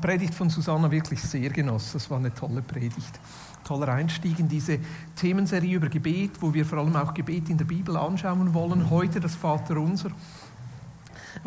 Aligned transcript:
Predigt 0.00 0.34
von 0.34 0.50
Susanna 0.50 0.90
wirklich 0.90 1.20
sehr 1.20 1.50
genossen. 1.50 1.90
Das 1.94 2.10
war 2.10 2.18
eine 2.18 2.34
tolle 2.34 2.62
Predigt. 2.62 3.20
Toller 3.64 3.88
Einstieg 3.88 4.38
in 4.38 4.48
diese 4.48 4.78
Themenserie 5.16 5.76
über 5.76 5.88
Gebet, 5.88 6.32
wo 6.40 6.52
wir 6.52 6.64
vor 6.64 6.78
allem 6.78 6.96
auch 6.96 7.14
Gebet 7.14 7.50
in 7.50 7.58
der 7.58 7.66
Bibel 7.66 7.96
anschauen 7.96 8.54
wollen. 8.54 8.90
Heute 8.90 9.20
das 9.20 9.34
Vaterunser. 9.34 10.10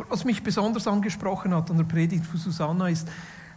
Was 0.09 0.23
mich 0.23 0.41
besonders 0.41 0.88
angesprochen 0.88 1.53
hat 1.53 1.70
an 1.70 1.77
der 1.77 1.84
Predigt 1.84 2.25
von 2.25 2.39
Susanna 2.39 2.89
ist 2.89 3.08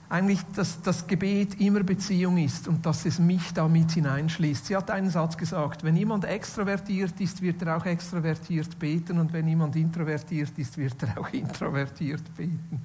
eigentlich, 0.09 0.40
dass 0.54 0.80
das 0.82 1.06
Gebet 1.06 1.60
immer 1.60 1.82
Beziehung 1.82 2.38
ist 2.38 2.68
und 2.68 2.87
dass 2.87 3.06
es 3.06 3.18
mich 3.18 3.52
damit 3.52 3.92
hineinschließt. 3.92 4.66
Sie 4.66 4.76
hat 4.76 4.90
einen 4.90 5.10
Satz 5.10 5.37
gesagt, 5.37 5.82
wenn 5.82 5.96
jemand 5.96 6.24
extrovertiert 6.24 7.20
ist, 7.20 7.42
wird 7.42 7.62
er 7.62 7.76
auch 7.76 7.87
extrovertiert 7.87 8.78
beten 8.78 9.18
und 9.18 9.32
wenn 9.32 9.48
jemand 9.48 9.74
introvertiert 9.74 10.56
ist, 10.56 10.78
wird 10.78 11.02
er 11.02 11.18
auch 11.18 11.28
introvertiert 11.32 12.23
beten. 12.37 12.82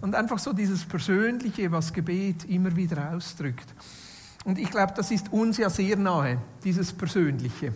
Und 0.00 0.14
einfach 0.14 0.38
so 0.38 0.52
dieses 0.52 0.84
Persönliche, 0.84 1.70
was 1.72 1.92
Gebet 1.92 2.44
immer 2.44 2.74
wieder 2.76 3.12
ausdrückt. 3.12 3.66
Und 4.44 4.58
ich 4.58 4.70
glaube, 4.70 4.92
das 4.96 5.10
ist 5.10 5.32
uns 5.32 5.56
ja 5.58 5.68
sehr 5.68 5.96
nahe, 5.96 6.38
dieses 6.62 6.92
Persönliche. 6.92 7.72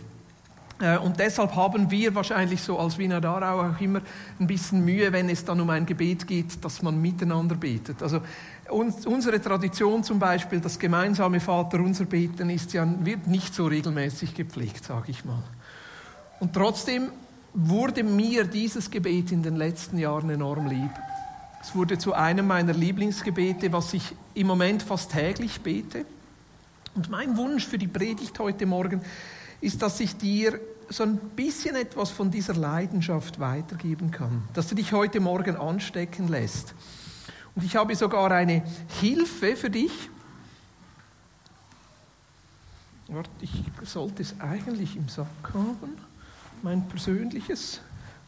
Äh, 0.80 0.98
und 0.98 1.18
deshalb 1.18 1.54
haben 1.54 1.90
wir 1.90 2.14
wahrscheinlich 2.14 2.60
so 2.60 2.78
als 2.78 2.98
Wiener 2.98 3.20
Darau 3.20 3.70
auch 3.70 3.80
immer 3.80 4.00
ein 4.38 4.46
bisschen 4.46 4.84
Mühe, 4.84 5.12
wenn 5.12 5.28
es 5.28 5.44
dann 5.44 5.60
um 5.60 5.70
ein 5.70 5.86
Gebet 5.86 6.26
geht, 6.26 6.64
dass 6.64 6.82
man 6.82 7.00
miteinander 7.00 7.54
betet. 7.54 8.02
Also 8.02 8.20
uns, 8.68 9.06
unsere 9.06 9.40
Tradition 9.40 10.02
zum 10.02 10.18
Beispiel, 10.18 10.60
das 10.60 10.78
gemeinsame 10.78 11.40
Vaterunser 11.40 12.04
Beten, 12.04 12.50
ist 12.50 12.72
ja, 12.72 12.86
wird 13.04 13.26
nicht 13.28 13.54
so 13.54 13.66
regelmäßig 13.66 14.34
gepflegt, 14.34 14.84
sage 14.84 15.10
ich 15.10 15.24
mal. 15.24 15.42
Und 16.40 16.52
trotzdem 16.52 17.10
wurde 17.54 18.02
mir 18.02 18.44
dieses 18.44 18.90
Gebet 18.90 19.30
in 19.30 19.42
den 19.42 19.56
letzten 19.56 19.98
Jahren 19.98 20.30
enorm 20.30 20.66
lieb. 20.66 20.90
Es 21.62 21.76
wurde 21.76 21.96
zu 21.96 22.12
einem 22.12 22.48
meiner 22.48 22.72
Lieblingsgebete, 22.72 23.72
was 23.72 23.94
ich 23.94 24.16
im 24.34 24.48
Moment 24.48 24.82
fast 24.82 25.12
täglich 25.12 25.60
bete. 25.60 26.04
Und 26.96 27.08
mein 27.08 27.36
Wunsch 27.36 27.66
für 27.66 27.78
die 27.78 27.86
Predigt 27.86 28.36
heute 28.40 28.66
Morgen 28.66 29.00
ist, 29.60 29.80
dass 29.80 30.00
ich 30.00 30.16
dir 30.16 30.60
so 30.88 31.04
ein 31.04 31.16
bisschen 31.16 31.76
etwas 31.76 32.10
von 32.10 32.32
dieser 32.32 32.54
Leidenschaft 32.54 33.38
weitergeben 33.38 34.10
kann, 34.10 34.42
dass 34.54 34.66
du 34.66 34.74
dich 34.74 34.92
heute 34.92 35.20
Morgen 35.20 35.56
anstecken 35.56 36.26
lässt. 36.26 36.74
Und 37.54 37.64
ich 37.64 37.76
habe 37.76 37.94
sogar 37.94 38.32
eine 38.32 38.64
Hilfe 39.00 39.54
für 39.54 39.70
dich. 39.70 40.10
Warte, 43.06 43.30
ich 43.40 43.62
sollte 43.84 44.22
es 44.22 44.34
eigentlich 44.40 44.96
im 44.96 45.08
Sack 45.08 45.26
haben, 45.54 45.96
mein 46.62 46.88
persönliches. 46.88 47.80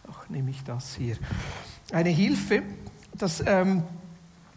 Ach, 0.09 0.29
nehme 0.29 0.51
ich 0.51 0.63
das 0.63 0.95
hier. 0.95 1.17
Eine 1.93 2.11
Hilfe, 2.11 2.63
das 3.19 3.43
ähm, 3.47 3.83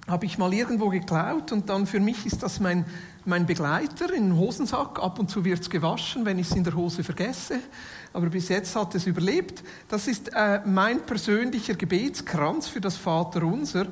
habe 0.08 0.26
ich 0.26 0.38
mal 0.38 0.54
irgendwo 0.54 0.90
geklaut 0.90 1.52
und 1.52 1.70
dann 1.70 1.86
für 1.86 2.00
mich 2.00 2.26
ist 2.26 2.42
das 2.42 2.60
mein, 2.60 2.86
mein 3.26 3.46
Begleiter 3.46 4.14
in 4.14 4.30
den 4.30 4.38
Hosensack. 4.38 5.00
Ab 5.04 5.20
und 5.20 5.30
zu 5.30 5.44
wird 5.44 5.60
es 5.60 5.70
gewaschen, 5.70 6.26
wenn 6.26 6.40
ich 6.40 6.50
es 6.50 6.56
in 6.56 6.64
der 6.64 6.76
Hose 6.76 7.04
vergesse. 7.04 7.60
Aber 8.14 8.28
bis 8.28 8.50
jetzt 8.50 8.76
hat 8.76 8.96
es 8.96 9.06
überlebt. 9.06 9.64
Das 9.90 10.08
ist 10.08 10.32
äh, 10.34 10.62
mein 10.66 11.02
persönlicher 11.02 11.76
Gebetskranz 11.76 12.68
für 12.68 12.82
das 12.82 12.96
Vaterunser 12.96 13.88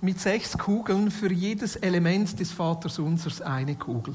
mit 0.00 0.18
sechs 0.18 0.58
Kugeln, 0.58 1.10
für 1.10 1.32
jedes 1.32 1.76
Element 1.76 2.38
des 2.40 2.50
Vatersunsers 2.50 3.40
eine 3.40 3.76
Kugel. 3.76 4.14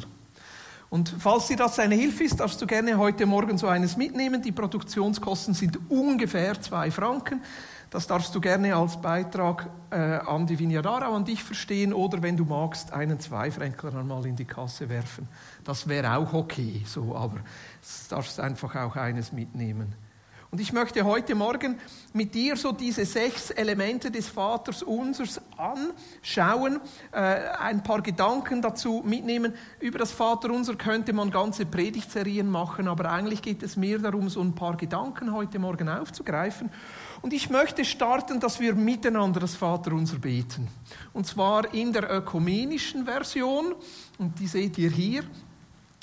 Und 0.89 1.13
falls 1.19 1.47
dir 1.47 1.57
das 1.57 1.79
eine 1.79 1.95
Hilfe 1.95 2.23
ist, 2.23 2.39
darfst 2.39 2.61
du 2.61 2.67
gerne 2.67 2.97
heute 2.97 3.25
Morgen 3.25 3.57
so 3.57 3.67
eines 3.67 3.97
mitnehmen. 3.97 4.41
Die 4.41 4.51
Produktionskosten 4.51 5.53
sind 5.53 5.79
ungefähr 5.89 6.59
zwei 6.61 6.91
Franken. 6.91 7.41
Das 7.89 8.07
darfst 8.07 8.33
du 8.35 8.41
gerne 8.41 8.75
als 8.75 8.99
Beitrag 9.01 9.69
äh, 9.91 9.95
an 9.95 10.47
die 10.47 10.59
Vignadara, 10.59 11.07
an 11.07 11.25
dich 11.25 11.43
verstehen 11.43 11.93
oder 11.93 12.21
wenn 12.21 12.35
du 12.35 12.45
magst, 12.45 12.91
einen 12.91 13.19
Zweifränkler 13.19 13.95
einmal 13.95 14.25
in 14.25 14.35
die 14.35 14.45
Kasse 14.45 14.89
werfen. 14.89 15.27
Das 15.63 15.87
wäre 15.87 16.17
auch 16.17 16.33
okay, 16.33 16.83
so, 16.85 17.15
aber 17.15 17.37
du 17.37 18.09
darfst 18.09 18.39
einfach 18.39 18.75
auch 18.75 18.95
eines 18.95 19.31
mitnehmen. 19.31 19.95
Und 20.55 20.61
ich 20.61 20.71
möchte 20.71 21.03
heute 21.03 21.35
Morgen 21.35 21.77
mit 22.13 22.33
dir 22.33 22.55
so 22.55 22.71
diese 22.71 23.05
sechs 23.05 23.49
Elemente 23.49 24.09
des 24.09 24.29
Vaters 24.29 24.83
unsers 24.83 25.41
anschauen, 25.57 26.79
äh, 27.11 27.17
ein 27.59 27.83
paar 27.83 28.01
Gedanken 28.01 28.61
dazu 28.61 29.03
mitnehmen. 29.05 29.53
Über 29.81 29.99
das 29.99 30.13
Vaterunser 30.13 30.75
könnte 30.75 31.11
man 31.11 31.29
ganze 31.29 31.65
Predigtserien 31.65 32.49
machen, 32.49 32.87
aber 32.87 33.11
eigentlich 33.11 33.41
geht 33.41 33.63
es 33.63 33.75
mehr 33.75 33.99
darum, 33.99 34.29
so 34.29 34.39
ein 34.39 34.55
paar 34.55 34.77
Gedanken 34.77 35.33
heute 35.33 35.59
Morgen 35.59 35.89
aufzugreifen. 35.89 36.69
Und 37.25 37.33
ich 37.33 37.49
möchte 37.49 37.83
starten, 37.83 38.39
dass 38.39 38.59
wir 38.59 38.75
miteinander 38.75 39.39
das 39.39 39.55
Vaterunser 39.55 40.19
beten. 40.19 40.67
Und 41.11 41.25
zwar 41.25 41.73
in 41.73 41.91
der 41.91 42.07
ökumenischen 42.07 43.05
Version. 43.05 43.73
Und 44.19 44.37
die 44.37 44.45
seht 44.45 44.77
ihr 44.77 44.91
hier. 44.91 45.23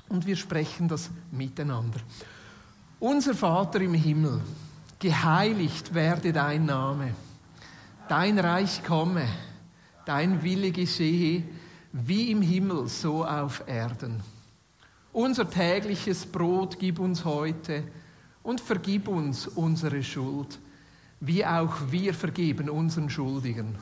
Und 0.08 0.26
wir 0.26 0.34
sprechen 0.34 0.88
das 0.88 1.10
miteinander. 1.30 2.00
Unser 2.98 3.34
Vater 3.34 3.80
im 3.82 3.94
Himmel, 3.94 4.40
geheiligt 4.98 5.94
werde 5.94 6.32
dein 6.32 6.64
Name. 6.64 7.14
Dein 8.08 8.40
Reich 8.40 8.82
komme, 8.82 9.28
dein 10.04 10.42
Wille 10.42 10.72
geschehe, 10.72 11.44
wie 11.92 12.32
im 12.32 12.42
Himmel, 12.42 12.88
so 12.88 13.24
auf 13.24 13.62
Erden. 13.68 14.20
Unser 15.12 15.48
tägliches 15.48 16.26
Brot 16.26 16.80
gib 16.80 16.98
uns 16.98 17.24
heute 17.24 17.84
und 18.42 18.60
vergib 18.60 19.06
uns 19.06 19.46
unsere 19.46 20.02
Schuld 20.02 20.58
wie 21.24 21.46
auch 21.46 21.76
wir 21.90 22.14
vergeben 22.14 22.68
unseren 22.68 23.08
Schuldigen. 23.08 23.76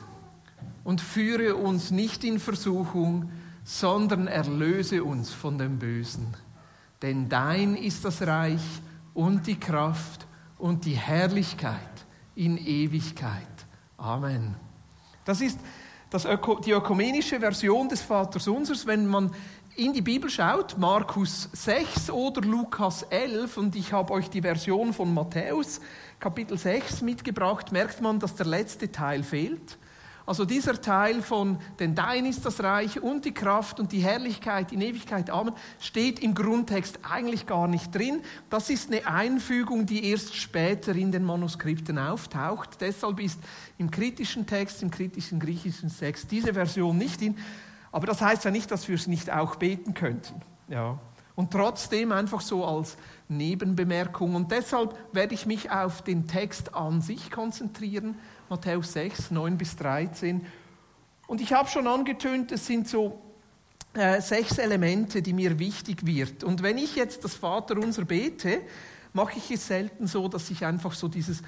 Und 0.83 1.01
führe 1.01 1.55
uns 1.55 1.89
nicht 1.89 2.23
in 2.23 2.39
Versuchung, 2.39 3.31
sondern 3.63 4.27
erlöse 4.27 5.03
uns 5.03 5.33
von 5.33 5.57
dem 5.57 5.79
Bösen. 5.79 6.37
Denn 7.01 7.29
dein 7.29 7.75
ist 7.75 8.05
das 8.05 8.21
Reich 8.21 8.61
und 9.15 9.47
die 9.47 9.59
Kraft 9.59 10.27
und 10.59 10.85
die 10.85 10.95
Herrlichkeit 10.95 12.05
in 12.35 12.57
Ewigkeit. 12.57 13.47
Amen. 13.97 14.55
Das 15.25 15.41
ist 15.41 15.59
das 16.11 16.25
Öko, 16.25 16.59
die 16.59 16.71
ökumenische 16.71 17.39
Version 17.39 17.89
des 17.89 18.01
Vaters 18.01 18.47
Unsers, 18.47 18.85
wenn 18.85 19.07
man 19.07 19.31
in 19.75 19.93
die 19.93 20.01
Bibel 20.01 20.29
schaut, 20.29 20.77
Markus 20.77 21.49
6 21.53 22.09
oder 22.09 22.41
Lukas 22.41 23.03
11, 23.03 23.57
und 23.57 23.75
ich 23.75 23.93
habe 23.93 24.13
euch 24.13 24.29
die 24.29 24.41
Version 24.41 24.93
von 24.93 25.13
Matthäus 25.13 25.79
Kapitel 26.19 26.57
6 26.57 27.01
mitgebracht, 27.01 27.71
merkt 27.71 28.01
man, 28.01 28.19
dass 28.19 28.35
der 28.35 28.45
letzte 28.45 28.91
Teil 28.91 29.23
fehlt. 29.23 29.77
Also 30.25 30.45
dieser 30.45 30.79
Teil 30.79 31.21
von, 31.21 31.57
denn 31.79 31.95
dein 31.95 32.25
ist 32.25 32.45
das 32.45 32.61
Reich 32.61 33.01
und 33.01 33.25
die 33.25 33.33
Kraft 33.33 33.79
und 33.79 33.91
die 33.91 33.99
Herrlichkeit 33.99 34.71
in 34.71 34.81
Ewigkeit, 34.81 35.29
Amen, 35.29 35.53
steht 35.79 36.19
im 36.19 36.35
Grundtext 36.35 36.99
eigentlich 37.09 37.47
gar 37.47 37.67
nicht 37.67 37.93
drin. 37.93 38.21
Das 38.49 38.69
ist 38.69 38.91
eine 38.91 39.07
Einfügung, 39.07 39.85
die 39.85 40.05
erst 40.05 40.35
später 40.35 40.95
in 40.95 41.11
den 41.11 41.23
Manuskripten 41.23 41.97
auftaucht. 41.97 42.81
Deshalb 42.81 43.19
ist 43.19 43.39
im 43.77 43.89
kritischen 43.89 44.45
Text, 44.45 44.83
im 44.83 44.91
kritischen 44.91 45.39
griechischen 45.39 45.89
Text 45.89 46.29
diese 46.29 46.53
Version 46.53 46.97
nicht 46.97 47.19
drin. 47.19 47.37
Aber 47.91 48.07
das 48.07 48.21
heißt 48.21 48.45
ja 48.45 48.51
nicht, 48.51 48.71
dass 48.71 48.87
wir 48.87 48.95
es 48.95 49.07
nicht 49.07 49.31
auch 49.31 49.55
beten 49.55 49.93
könnten. 49.93 50.41
Ja. 50.67 50.99
Und 51.35 51.51
trotzdem 51.51 52.11
einfach 52.11 52.41
so 52.41 52.65
als 52.65 52.97
Nebenbemerkung. 53.27 54.35
Und 54.35 54.51
deshalb 54.51 54.95
werde 55.13 55.33
ich 55.33 55.45
mich 55.45 55.71
auf 55.71 56.01
den 56.01 56.27
Text 56.27 56.75
an 56.75 57.01
sich 57.01 57.31
konzentrieren, 57.31 58.17
Matthäus 58.49 58.93
6, 58.93 59.31
9 59.31 59.57
bis 59.57 59.75
13. 59.77 60.45
Und 61.27 61.41
ich 61.41 61.53
habe 61.53 61.69
schon 61.69 61.87
angetönt, 61.87 62.51
es 62.51 62.67
sind 62.67 62.87
so 62.87 63.21
äh, 63.93 64.21
sechs 64.21 64.57
Elemente, 64.57 65.21
die 65.21 65.33
mir 65.33 65.59
wichtig 65.59 66.05
wird. 66.05 66.43
Und 66.43 66.63
wenn 66.63 66.77
ich 66.77 66.95
jetzt 66.95 67.23
das 67.23 67.35
Vaterunser 67.35 68.05
bete, 68.05 68.61
mache 69.13 69.37
ich 69.37 69.51
es 69.51 69.67
selten 69.67 70.07
so, 70.07 70.27
dass 70.27 70.49
ich 70.49 70.65
einfach 70.65 70.93
so 70.93 71.07
dieses 71.07 71.41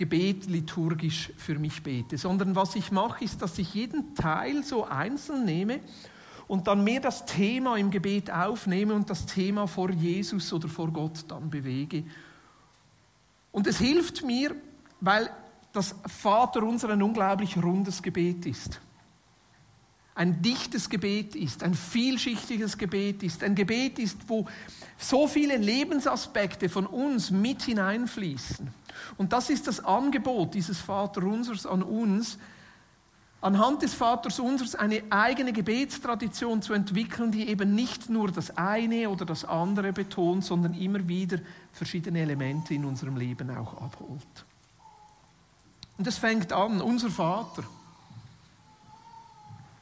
Gebet 0.00 0.46
liturgisch 0.46 1.30
für 1.36 1.58
mich 1.58 1.82
bete, 1.82 2.16
sondern 2.16 2.56
was 2.56 2.74
ich 2.74 2.90
mache, 2.90 3.22
ist, 3.22 3.42
dass 3.42 3.58
ich 3.58 3.74
jeden 3.74 4.14
Teil 4.14 4.64
so 4.64 4.86
einzeln 4.86 5.44
nehme 5.44 5.80
und 6.48 6.68
dann 6.68 6.84
mehr 6.84 7.00
das 7.00 7.26
Thema 7.26 7.76
im 7.76 7.90
Gebet 7.90 8.30
aufnehme 8.30 8.94
und 8.94 9.10
das 9.10 9.26
Thema 9.26 9.66
vor 9.66 9.90
Jesus 9.90 10.54
oder 10.54 10.68
vor 10.68 10.90
Gott 10.90 11.26
dann 11.28 11.50
bewege. 11.50 12.04
Und 13.52 13.66
es 13.66 13.76
hilft 13.76 14.24
mir, 14.24 14.56
weil 15.02 15.28
das 15.74 15.94
Vater 16.06 16.62
unser 16.62 16.88
ein 16.88 17.02
unglaublich 17.02 17.62
rundes 17.62 18.02
Gebet 18.02 18.46
ist. 18.46 18.80
Ein 20.20 20.42
dichtes 20.42 20.90
Gebet 20.90 21.34
ist, 21.34 21.62
ein 21.62 21.72
vielschichtiges 21.72 22.76
Gebet 22.76 23.22
ist, 23.22 23.42
ein 23.42 23.54
Gebet 23.54 23.98
ist, 23.98 24.18
wo 24.26 24.46
so 24.98 25.26
viele 25.26 25.56
Lebensaspekte 25.56 26.68
von 26.68 26.84
uns 26.84 27.30
mit 27.30 27.62
hineinfließen. 27.62 28.68
Und 29.16 29.32
das 29.32 29.48
ist 29.48 29.66
das 29.66 29.82
Angebot 29.82 30.52
dieses 30.52 30.78
Vater 30.78 31.22
unsers 31.22 31.64
an 31.64 31.82
uns, 31.82 32.36
anhand 33.40 33.80
des 33.80 33.94
Vaters 33.94 34.38
Unsers 34.40 34.74
eine 34.74 35.02
eigene 35.08 35.54
Gebetstradition 35.54 36.60
zu 36.60 36.74
entwickeln, 36.74 37.32
die 37.32 37.48
eben 37.48 37.74
nicht 37.74 38.10
nur 38.10 38.30
das 38.30 38.54
eine 38.58 39.08
oder 39.08 39.24
das 39.24 39.46
andere 39.46 39.94
betont, 39.94 40.44
sondern 40.44 40.74
immer 40.74 41.08
wieder 41.08 41.38
verschiedene 41.72 42.20
Elemente 42.20 42.74
in 42.74 42.84
unserem 42.84 43.16
Leben 43.16 43.48
auch 43.56 43.80
abholt. 43.80 44.44
Und 45.96 46.06
es 46.06 46.18
fängt 46.18 46.52
an, 46.52 46.82
unser 46.82 47.08
Vater. 47.08 47.64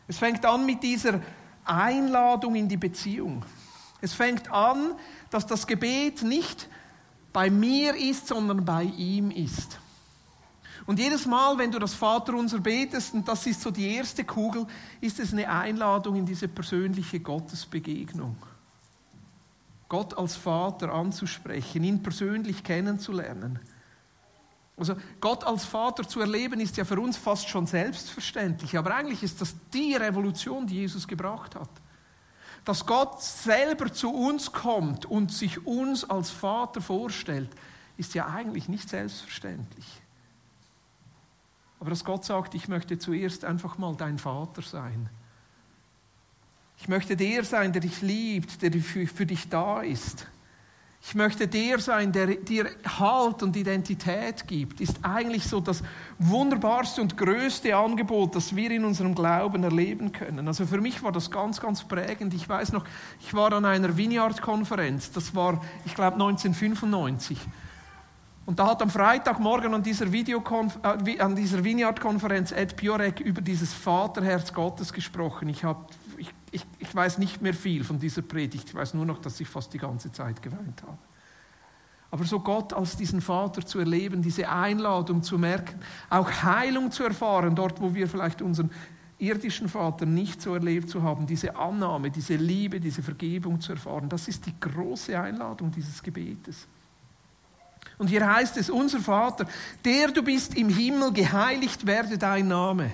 Es 0.08 0.18
fängt 0.18 0.44
an 0.44 0.66
mit 0.66 0.82
dieser 0.82 1.20
Einladung 1.64 2.54
in 2.54 2.68
die 2.68 2.76
Beziehung. 2.76 3.44
Es 4.00 4.14
fängt 4.14 4.50
an, 4.50 4.94
dass 5.30 5.46
das 5.46 5.66
Gebet 5.66 6.22
nicht 6.22 6.68
bei 7.32 7.50
mir 7.50 7.94
ist, 7.94 8.26
sondern 8.26 8.64
bei 8.64 8.84
ihm 8.84 9.30
ist. 9.30 9.78
Und 10.86 10.98
jedes 10.98 11.26
Mal, 11.26 11.58
wenn 11.58 11.70
du 11.70 11.78
das 11.78 11.92
Vaterunser 11.92 12.60
betest, 12.60 13.12
und 13.12 13.28
das 13.28 13.46
ist 13.46 13.60
so 13.60 13.70
die 13.70 13.94
erste 13.94 14.24
Kugel, 14.24 14.66
ist 15.02 15.20
es 15.20 15.32
eine 15.32 15.48
Einladung 15.50 16.16
in 16.16 16.24
diese 16.24 16.48
persönliche 16.48 17.20
Gottesbegegnung. 17.20 18.36
Gott 19.88 20.16
als 20.16 20.36
Vater 20.36 20.92
anzusprechen, 20.92 21.84
ihn 21.84 22.02
persönlich 22.02 22.64
kennenzulernen. 22.64 23.58
Also 24.78 24.96
Gott 25.20 25.44
als 25.44 25.64
Vater 25.64 26.06
zu 26.06 26.20
erleben 26.20 26.60
ist 26.60 26.76
ja 26.76 26.84
für 26.84 27.00
uns 27.00 27.16
fast 27.16 27.48
schon 27.48 27.66
selbstverständlich, 27.66 28.78
aber 28.78 28.94
eigentlich 28.94 29.22
ist 29.22 29.40
das 29.40 29.54
die 29.72 29.94
Revolution, 29.94 30.66
die 30.66 30.76
Jesus 30.76 31.08
gebracht 31.08 31.56
hat. 31.56 31.70
Dass 32.64 32.86
Gott 32.86 33.22
selber 33.22 33.92
zu 33.92 34.12
uns 34.12 34.52
kommt 34.52 35.06
und 35.06 35.32
sich 35.32 35.66
uns 35.66 36.08
als 36.08 36.30
Vater 36.30 36.80
vorstellt, 36.80 37.50
ist 37.96 38.14
ja 38.14 38.26
eigentlich 38.26 38.68
nicht 38.68 38.88
selbstverständlich. 38.88 40.00
Aber 41.80 41.90
dass 41.90 42.04
Gott 42.04 42.24
sagt, 42.24 42.54
ich 42.54 42.68
möchte 42.68 42.98
zuerst 42.98 43.44
einfach 43.44 43.78
mal 43.78 43.94
dein 43.96 44.18
Vater 44.18 44.62
sein. 44.62 45.08
Ich 46.78 46.88
möchte 46.88 47.16
der 47.16 47.44
sein, 47.44 47.72
der 47.72 47.82
dich 47.82 48.02
liebt, 48.02 48.62
der 48.62 48.72
für 48.80 49.26
dich 49.26 49.48
da 49.48 49.80
ist. 49.80 50.26
Ich 51.00 51.14
möchte 51.14 51.46
der 51.46 51.78
sein, 51.78 52.12
der 52.12 52.26
dir 52.26 52.70
Halt 52.98 53.42
und 53.42 53.56
Identität 53.56 54.46
gibt, 54.46 54.80
ist 54.80 54.98
eigentlich 55.02 55.44
so 55.44 55.60
das 55.60 55.82
wunderbarste 56.18 57.00
und 57.00 57.16
größte 57.16 57.74
Angebot, 57.74 58.34
das 58.34 58.54
wir 58.54 58.70
in 58.70 58.84
unserem 58.84 59.14
Glauben 59.14 59.62
erleben 59.62 60.12
können. 60.12 60.46
Also 60.48 60.66
für 60.66 60.80
mich 60.80 61.02
war 61.02 61.12
das 61.12 61.30
ganz, 61.30 61.60
ganz 61.60 61.84
prägend. 61.84 62.34
Ich 62.34 62.48
weiß 62.48 62.72
noch, 62.72 62.84
ich 63.20 63.32
war 63.32 63.52
an 63.52 63.64
einer 63.64 63.96
Vineyard-Konferenz, 63.96 65.12
das 65.12 65.34
war, 65.34 65.62
ich 65.86 65.94
glaube, 65.94 66.14
1995. 66.14 67.38
Und 68.44 68.58
da 68.58 68.66
hat 68.68 68.82
am 68.82 68.90
Freitagmorgen 68.90 69.74
an 69.74 69.82
dieser, 69.82 70.06
äh, 70.06 71.34
dieser 71.34 71.64
Vineyard-Konferenz 71.64 72.50
Ed 72.50 72.76
Piorek 72.76 73.20
über 73.20 73.40
dieses 73.40 73.72
Vaterherz 73.72 74.52
Gottes 74.52 74.92
gesprochen. 74.92 75.48
Ich 75.48 75.64
habe 75.64 75.84
ich, 76.50 76.64
ich 76.78 76.94
weiß 76.94 77.18
nicht 77.18 77.42
mehr 77.42 77.54
viel 77.54 77.84
von 77.84 77.98
dieser 77.98 78.22
Predigt, 78.22 78.68
ich 78.68 78.74
weiß 78.74 78.94
nur 78.94 79.06
noch, 79.06 79.18
dass 79.18 79.40
ich 79.40 79.48
fast 79.48 79.72
die 79.72 79.78
ganze 79.78 80.12
Zeit 80.12 80.42
geweint 80.42 80.82
habe. 80.82 80.98
Aber 82.10 82.24
so 82.24 82.40
Gott 82.40 82.72
als 82.72 82.96
diesen 82.96 83.20
Vater 83.20 83.64
zu 83.64 83.78
erleben, 83.78 84.22
diese 84.22 84.48
Einladung 84.48 85.22
zu 85.22 85.38
merken, 85.38 85.78
auch 86.08 86.30
Heilung 86.42 86.90
zu 86.90 87.04
erfahren, 87.04 87.54
dort 87.54 87.80
wo 87.80 87.94
wir 87.94 88.08
vielleicht 88.08 88.40
unseren 88.40 88.70
irdischen 89.18 89.68
Vater 89.68 90.06
nicht 90.06 90.40
so 90.40 90.54
erlebt 90.54 90.88
zu 90.88 91.02
haben, 91.02 91.26
diese 91.26 91.56
Annahme, 91.56 92.10
diese 92.10 92.36
Liebe, 92.36 92.80
diese 92.80 93.02
Vergebung 93.02 93.60
zu 93.60 93.72
erfahren, 93.72 94.08
das 94.08 94.28
ist 94.28 94.46
die 94.46 94.54
große 94.58 95.20
Einladung 95.20 95.70
dieses 95.70 96.02
Gebetes. 96.02 96.66
Und 97.98 98.06
hier 98.06 98.32
heißt 98.32 98.56
es, 98.56 98.70
unser 98.70 99.00
Vater, 99.00 99.46
der 99.84 100.08
du 100.12 100.22
bist 100.22 100.56
im 100.56 100.68
Himmel, 100.68 101.12
geheiligt 101.12 101.84
werde 101.84 102.16
dein 102.16 102.46
Name. 102.48 102.92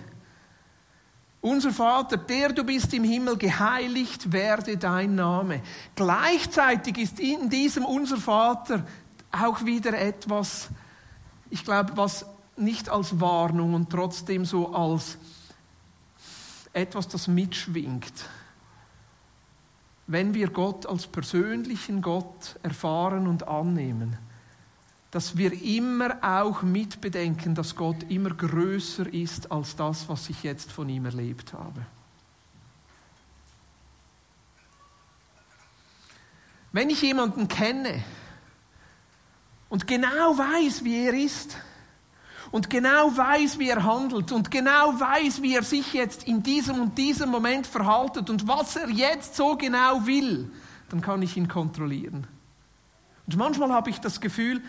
Unser 1.44 1.73
Vater, 1.73 2.17
der 2.17 2.55
du 2.55 2.64
bist 2.64 2.94
im 2.94 3.05
Himmel, 3.05 3.37
geheiligt 3.37 4.32
werde 4.32 4.79
dein 4.79 5.14
Name. 5.14 5.61
Gleichzeitig 5.94 6.96
ist 6.96 7.20
in 7.20 7.50
diesem 7.50 7.85
unser 7.85 8.17
Vater 8.17 8.87
auch 9.31 9.62
wieder 9.62 9.93
etwas, 9.93 10.70
ich 11.50 11.62
glaube, 11.62 11.99
was 11.99 12.25
nicht 12.56 12.88
als 12.88 13.20
Warnung 13.20 13.75
und 13.75 13.91
trotzdem 13.91 14.46
so 14.46 14.73
als 14.73 15.19
etwas, 16.73 17.08
das 17.08 17.29
mitschwingt. 17.29 18.25
Wenn 20.06 20.32
wir 20.32 20.49
Gott 20.49 20.87
als 20.87 21.06
persönlichen 21.06 22.00
Gott 22.00 22.58
erfahren 22.62 23.26
und 23.26 23.47
annehmen, 23.47 24.17
dass 25.14 25.37
wir 25.37 25.52
immer 25.62 26.16
auch 26.22 26.62
mitbedenken, 26.62 27.55
dass 27.55 27.76
Gott 27.76 28.02
immer 28.11 28.31
größer 28.31 29.06
ist 29.14 29.52
als 29.52 29.76
das, 29.76 30.08
was 30.08 30.28
ich 30.28 30.43
jetzt 30.43 30.72
von 30.72 30.88
ihm 30.88 31.05
erlebt 31.05 31.52
habe. 31.52 31.87
Wenn 36.72 36.90
ich 36.90 37.00
jemanden 37.00 37.46
kenne 37.46 38.02
und 39.69 39.87
genau 39.87 40.37
weiß, 40.37 40.82
wie 40.82 41.05
er 41.06 41.14
ist, 41.14 41.56
und 42.50 42.69
genau 42.69 43.16
weiß, 43.16 43.61
wie 43.61 43.69
er 43.69 43.84
handelt 43.84 44.32
und 44.32 44.50
genau 44.50 44.99
weiß, 44.99 45.43
wie 45.43 45.55
er 45.55 45.62
sich 45.62 45.93
jetzt 45.93 46.25
in 46.25 46.43
diesem 46.43 46.81
und 46.81 46.99
diesem 46.99 47.28
Moment 47.28 47.69
verhaltet 47.69 48.31
und 48.31 48.49
was 48.49 48.75
er 48.75 48.88
jetzt 48.90 49.37
so 49.37 49.56
genau 49.56 50.06
will, 50.06 50.50
dann 50.88 51.00
kann 51.00 51.22
ich 51.22 51.37
ihn 51.37 51.46
kontrollieren. 51.46 52.26
Und 53.26 53.37
manchmal 53.37 53.72
habe 53.72 53.90
ich 53.90 54.00
das 54.00 54.20
Gefühl, 54.20 54.61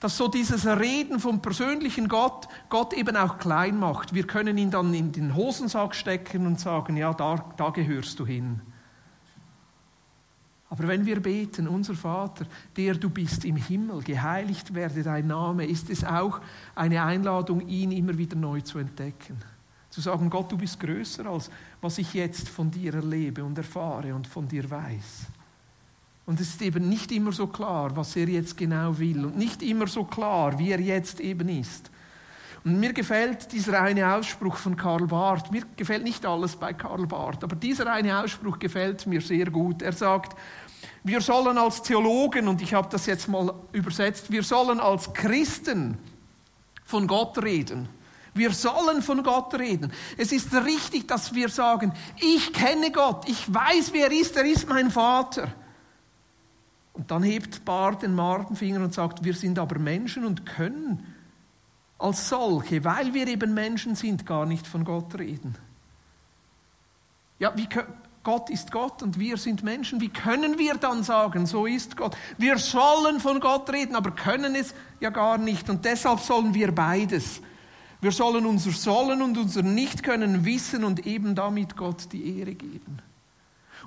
dass 0.00 0.16
so 0.16 0.28
dieses 0.28 0.66
Reden 0.66 1.20
vom 1.20 1.42
persönlichen 1.42 2.08
Gott 2.08 2.48
Gott 2.70 2.94
eben 2.94 3.16
auch 3.16 3.38
klein 3.38 3.78
macht. 3.78 4.14
Wir 4.14 4.26
können 4.26 4.56
ihn 4.56 4.70
dann 4.70 4.92
in 4.94 5.12
den 5.12 5.36
Hosensack 5.36 5.94
stecken 5.94 6.46
und 6.46 6.58
sagen, 6.58 6.96
ja, 6.96 7.12
da, 7.12 7.52
da 7.56 7.68
gehörst 7.68 8.18
du 8.18 8.26
hin. 8.26 8.60
Aber 10.70 10.86
wenn 10.86 11.04
wir 11.04 11.20
beten, 11.20 11.68
unser 11.68 11.94
Vater, 11.94 12.46
der 12.76 12.94
du 12.94 13.10
bist 13.10 13.44
im 13.44 13.56
Himmel, 13.56 14.02
geheiligt 14.02 14.72
werde 14.72 15.02
dein 15.02 15.26
Name, 15.26 15.66
ist 15.66 15.90
es 15.90 16.04
auch 16.04 16.40
eine 16.76 17.02
Einladung, 17.02 17.66
ihn 17.66 17.90
immer 17.90 18.16
wieder 18.16 18.36
neu 18.36 18.60
zu 18.60 18.78
entdecken. 18.78 19.36
Zu 19.90 20.00
sagen, 20.00 20.30
Gott, 20.30 20.50
du 20.52 20.56
bist 20.56 20.78
größer 20.78 21.26
als 21.26 21.50
was 21.80 21.98
ich 21.98 22.14
jetzt 22.14 22.48
von 22.48 22.70
dir 22.70 22.94
erlebe 22.94 23.42
und 23.42 23.58
erfahre 23.58 24.14
und 24.14 24.28
von 24.28 24.46
dir 24.46 24.70
weiß. 24.70 25.26
Und 26.30 26.38
es 26.38 26.50
ist 26.50 26.62
eben 26.62 26.88
nicht 26.88 27.10
immer 27.10 27.32
so 27.32 27.48
klar, 27.48 27.96
was 27.96 28.14
er 28.14 28.28
jetzt 28.28 28.56
genau 28.56 28.96
will 28.96 29.24
und 29.24 29.36
nicht 29.36 29.64
immer 29.64 29.88
so 29.88 30.04
klar, 30.04 30.56
wie 30.60 30.70
er 30.70 30.78
jetzt 30.78 31.18
eben 31.18 31.48
ist. 31.48 31.90
Und 32.62 32.78
mir 32.78 32.92
gefällt 32.92 33.50
dieser 33.50 33.82
eine 33.82 34.14
Ausspruch 34.14 34.54
von 34.54 34.76
Karl 34.76 35.08
Barth. 35.08 35.50
Mir 35.50 35.64
gefällt 35.74 36.04
nicht 36.04 36.24
alles 36.24 36.54
bei 36.54 36.72
Karl 36.72 37.08
Barth, 37.08 37.42
aber 37.42 37.56
dieser 37.56 37.92
eine 37.92 38.16
Ausspruch 38.16 38.60
gefällt 38.60 39.08
mir 39.08 39.20
sehr 39.20 39.46
gut. 39.46 39.82
Er 39.82 39.90
sagt, 39.90 40.38
wir 41.02 41.20
sollen 41.20 41.58
als 41.58 41.82
Theologen, 41.82 42.46
und 42.46 42.62
ich 42.62 42.74
habe 42.74 42.88
das 42.88 43.06
jetzt 43.06 43.26
mal 43.26 43.52
übersetzt, 43.72 44.30
wir 44.30 44.44
sollen 44.44 44.78
als 44.78 45.12
Christen 45.12 45.98
von 46.84 47.08
Gott 47.08 47.42
reden. 47.42 47.88
Wir 48.34 48.52
sollen 48.52 49.02
von 49.02 49.24
Gott 49.24 49.52
reden. 49.54 49.92
Es 50.16 50.30
ist 50.30 50.54
richtig, 50.54 51.08
dass 51.08 51.34
wir 51.34 51.48
sagen, 51.48 51.92
ich 52.20 52.52
kenne 52.52 52.92
Gott, 52.92 53.28
ich 53.28 53.52
weiß, 53.52 53.92
wer 53.92 54.12
er 54.12 54.12
ist, 54.12 54.36
er 54.36 54.44
ist 54.44 54.68
mein 54.68 54.92
Vater. 54.92 55.52
Und 57.00 57.10
dann 57.10 57.22
hebt 57.22 57.64
Bar 57.64 57.98
den 57.98 58.14
Martenfinger 58.14 58.80
und 58.82 58.92
sagt, 58.92 59.24
wir 59.24 59.32
sind 59.32 59.58
aber 59.58 59.78
Menschen 59.78 60.26
und 60.26 60.44
können 60.44 61.06
als 61.98 62.28
solche, 62.28 62.84
weil 62.84 63.14
wir 63.14 63.26
eben 63.26 63.54
Menschen 63.54 63.94
sind, 63.94 64.26
gar 64.26 64.44
nicht 64.44 64.66
von 64.66 64.84
Gott 64.84 65.18
reden. 65.18 65.54
Ja, 67.38 67.56
wie, 67.56 67.66
Gott 68.22 68.50
ist 68.50 68.70
Gott 68.70 69.02
und 69.02 69.18
wir 69.18 69.38
sind 69.38 69.62
Menschen. 69.62 70.02
Wie 70.02 70.10
können 70.10 70.58
wir 70.58 70.74
dann 70.74 71.02
sagen, 71.02 71.46
so 71.46 71.64
ist 71.64 71.96
Gott? 71.96 72.14
Wir 72.36 72.58
sollen 72.58 73.18
von 73.18 73.40
Gott 73.40 73.70
reden, 73.70 73.96
aber 73.96 74.10
können 74.10 74.54
es 74.54 74.74
ja 75.00 75.08
gar 75.08 75.38
nicht. 75.38 75.70
Und 75.70 75.86
deshalb 75.86 76.20
sollen 76.20 76.52
wir 76.52 76.70
beides. 76.70 77.40
Wir 78.02 78.12
sollen 78.12 78.44
unser 78.44 78.72
Sollen 78.72 79.22
und 79.22 79.38
unser 79.38 79.62
Nicht-Können 79.62 80.44
wissen 80.44 80.84
und 80.84 81.06
eben 81.06 81.34
damit 81.34 81.78
Gott 81.78 82.12
die 82.12 82.40
Ehre 82.40 82.54
geben. 82.54 83.00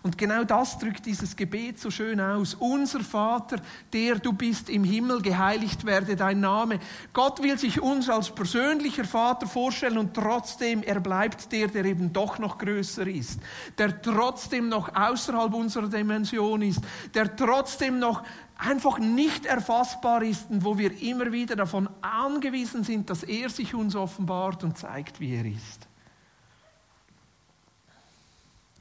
Und 0.01 0.17
genau 0.17 0.43
das 0.43 0.79
drückt 0.79 1.05
dieses 1.05 1.35
Gebet 1.35 1.79
so 1.79 1.91
schön 1.91 2.19
aus. 2.19 2.55
Unser 2.55 3.01
Vater, 3.01 3.57
der 3.91 4.15
du 4.19 4.33
bist 4.33 4.69
im 4.69 4.83
Himmel, 4.83 5.21
geheiligt 5.21 5.85
werde 5.85 6.15
dein 6.15 6.39
Name. 6.39 6.79
Gott 7.13 7.41
will 7.41 7.57
sich 7.57 7.81
uns 7.81 8.09
als 8.09 8.29
persönlicher 8.29 9.05
Vater 9.05 9.47
vorstellen 9.47 9.97
und 9.97 10.13
trotzdem, 10.13 10.83
er 10.83 10.99
bleibt 10.99 11.51
der, 11.51 11.67
der 11.67 11.85
eben 11.85 12.11
doch 12.11 12.39
noch 12.39 12.57
größer 12.57 13.07
ist, 13.07 13.39
der 13.77 14.01
trotzdem 14.01 14.69
noch 14.69 14.95
außerhalb 14.95 15.53
unserer 15.53 15.87
Dimension 15.87 16.61
ist, 16.61 16.81
der 17.13 17.35
trotzdem 17.35 17.99
noch 17.99 18.23
einfach 18.57 18.99
nicht 18.99 19.45
erfassbar 19.45 20.23
ist 20.23 20.49
und 20.49 20.63
wo 20.63 20.77
wir 20.77 21.01
immer 21.01 21.31
wieder 21.31 21.55
davon 21.55 21.89
angewiesen 22.01 22.83
sind, 22.83 23.09
dass 23.09 23.23
er 23.23 23.49
sich 23.49 23.73
uns 23.73 23.95
offenbart 23.95 24.63
und 24.63 24.77
zeigt, 24.77 25.19
wie 25.19 25.35
er 25.35 25.45
ist. 25.45 25.87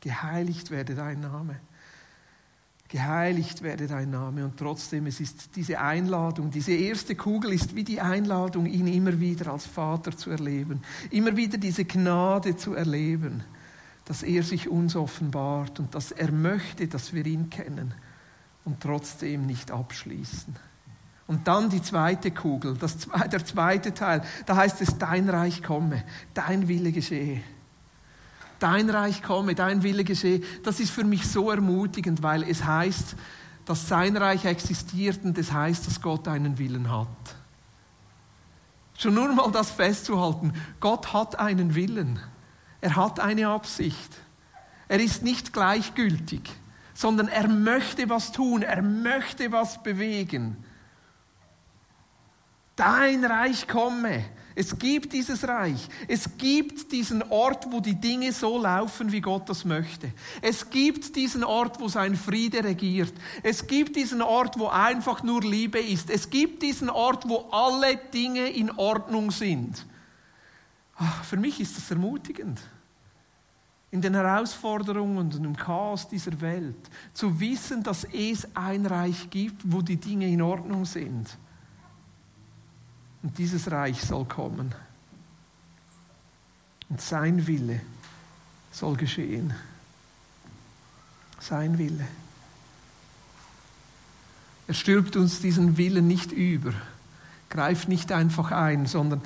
Geheiligt 0.03 0.71
werde 0.71 0.95
dein 0.95 1.21
Name. 1.21 1.61
Geheiligt 2.89 3.63
werde 3.63 3.87
dein 3.87 4.11
Name. 4.11 4.45
Und 4.45 4.59
trotzdem, 4.59 5.07
es 5.07 5.21
ist 5.21 5.57
diese 5.57 5.81
Einladung, 5.81 6.51
diese 6.51 6.73
erste 6.73 7.15
Kugel 7.15 7.53
ist 7.55 7.75
wie 7.75 7.85
die 7.85 8.01
Einladung, 8.01 8.67
ihn 8.67 8.89
immer 8.89 9.19
wieder 9.19 9.53
als 9.53 9.65
Vater 9.65 10.15
zu 10.15 10.31
erleben. 10.31 10.83
Immer 11.11 11.37
wieder 11.37 11.57
diese 11.57 11.85
Gnade 11.85 12.57
zu 12.57 12.75
erleben, 12.75 13.45
dass 14.05 14.23
er 14.23 14.43
sich 14.43 14.69
uns 14.69 14.97
offenbart 14.97 15.79
und 15.79 15.95
dass 15.95 16.11
er 16.11 16.33
möchte, 16.33 16.89
dass 16.89 17.15
wir 17.15 17.25
ihn 17.25 17.49
kennen 17.49 17.95
und 18.65 18.81
trotzdem 18.81 19.47
nicht 19.47 19.71
abschließen. 19.71 20.55
Und 21.29 21.47
dann 21.47 21.71
die 21.71 21.81
zweite 21.81 22.33
Kugel, 22.33 22.77
das, 22.77 23.09
der 23.31 23.45
zweite 23.45 23.95
Teil, 23.95 24.23
da 24.45 24.57
heißt 24.57 24.83
es, 24.83 24.99
dein 24.99 25.29
Reich 25.31 25.63
komme, 25.63 26.03
dein 26.35 26.67
Wille 26.67 26.91
geschehe. 26.91 27.41
Dein 28.63 28.89
Reich 28.91 29.23
komme, 29.23 29.55
dein 29.55 29.83
Wille 29.83 30.05
geschehe, 30.05 30.41
das 30.63 30.81
ist 30.81 30.91
für 30.91 31.05
mich 31.05 31.27
so 31.29 31.51
ermutigend, 31.51 32.23
weil 32.23 32.43
es 32.45 32.65
heißt, 32.65 33.17
dass 33.65 33.89
sein 33.89 34.17
Reich 34.17 34.45
existiert 34.45 35.25
und 35.25 35.37
es 35.39 35.53
heißt, 35.53 35.87
dass 35.87 36.01
Gott 36.01 36.29
einen 36.29 36.59
Willen 36.59 36.91
hat. 36.91 37.09
Schon 38.99 39.15
nur 39.15 39.33
mal 39.33 39.51
das 39.51 39.71
festzuhalten, 39.71 40.53
Gott 40.81 41.13
hat 41.13 41.39
einen 41.39 41.75
Willen, 41.75 42.21
er 42.81 42.97
hat 42.97 43.21
eine 43.21 43.49
Absicht, 43.49 44.17
er 44.89 45.01
ist 45.01 45.23
nicht 45.23 45.53
gleichgültig, 45.53 46.43
sondern 46.95 47.29
er 47.29 47.49
möchte 47.49 48.09
was 48.09 48.33
tun, 48.33 48.63
er 48.63 48.83
möchte 48.83 49.51
was 49.51 49.83
bewegen. 49.83 50.63
Dein 52.77 53.25
Reich 53.25 53.67
komme, 53.67 54.25
es 54.55 54.79
gibt 54.79 55.13
dieses 55.13 55.47
Reich. 55.47 55.89
Es 56.07 56.29
gibt 56.37 56.93
diesen 56.93 57.23
Ort, 57.31 57.67
wo 57.71 57.81
die 57.81 57.95
Dinge 57.95 58.33
so 58.33 58.61
laufen, 58.61 59.11
wie 59.11 59.21
Gott 59.21 59.49
das 59.49 59.65
möchte. 59.65 60.13
Es 60.43 60.69
gibt 60.69 61.17
diesen 61.17 61.43
Ort, 61.43 61.81
wo 61.81 61.89
sein 61.89 62.17
Friede 62.17 62.63
regiert. 62.63 63.15
Es 63.43 63.67
gibt 63.67 63.97
diesen 63.97 64.21
Ort, 64.21 64.59
wo 64.59 64.69
einfach 64.69 65.23
nur 65.23 65.43
Liebe 65.43 65.79
ist. 65.79 66.11
Es 66.11 66.29
gibt 66.29 66.63
diesen 66.63 66.91
Ort, 66.91 67.29
wo 67.29 67.49
alle 67.51 67.97
Dinge 67.97 68.49
in 68.51 68.71
Ordnung 68.71 69.31
sind. 69.31 69.87
Ach, 70.97 71.25
für 71.25 71.37
mich 71.37 71.59
ist 71.61 71.77
das 71.77 71.91
ermutigend. 71.91 72.61
In 73.91 74.01
den 74.01 74.15
Herausforderungen 74.15 75.19
und 75.19 75.35
im 75.35 75.57
Chaos 75.57 76.09
dieser 76.09 76.41
Welt 76.41 76.91
zu 77.13 77.41
wissen, 77.41 77.83
dass 77.83 78.05
es 78.05 78.49
ein 78.55 78.87
Reich 78.87 79.29
gibt, 79.31 79.61
wo 79.65 79.83
die 79.83 79.97
Dinge 79.97 80.29
in 80.29 80.41
Ordnung 80.41 80.85
sind. 80.85 81.37
Und 83.23 83.39
dieses 83.39 83.71
Reich 83.71 84.01
soll 84.03 84.25
kommen. 84.25 84.75
Und 86.89 87.01
sein 87.01 87.47
Wille 87.47 87.81
soll 88.71 88.97
geschehen. 88.97 89.55
Sein 91.41 91.79
Wille. 91.79 92.07
Er 94.67 94.75
stülpt 94.75 95.17
uns 95.17 95.41
diesen 95.41 95.77
Willen 95.77 96.07
nicht 96.07 96.33
über, 96.33 96.73
greift 97.51 97.89
nicht 97.89 98.13
einfach 98.13 98.53
ein, 98.53 98.87
sondern 98.87 99.21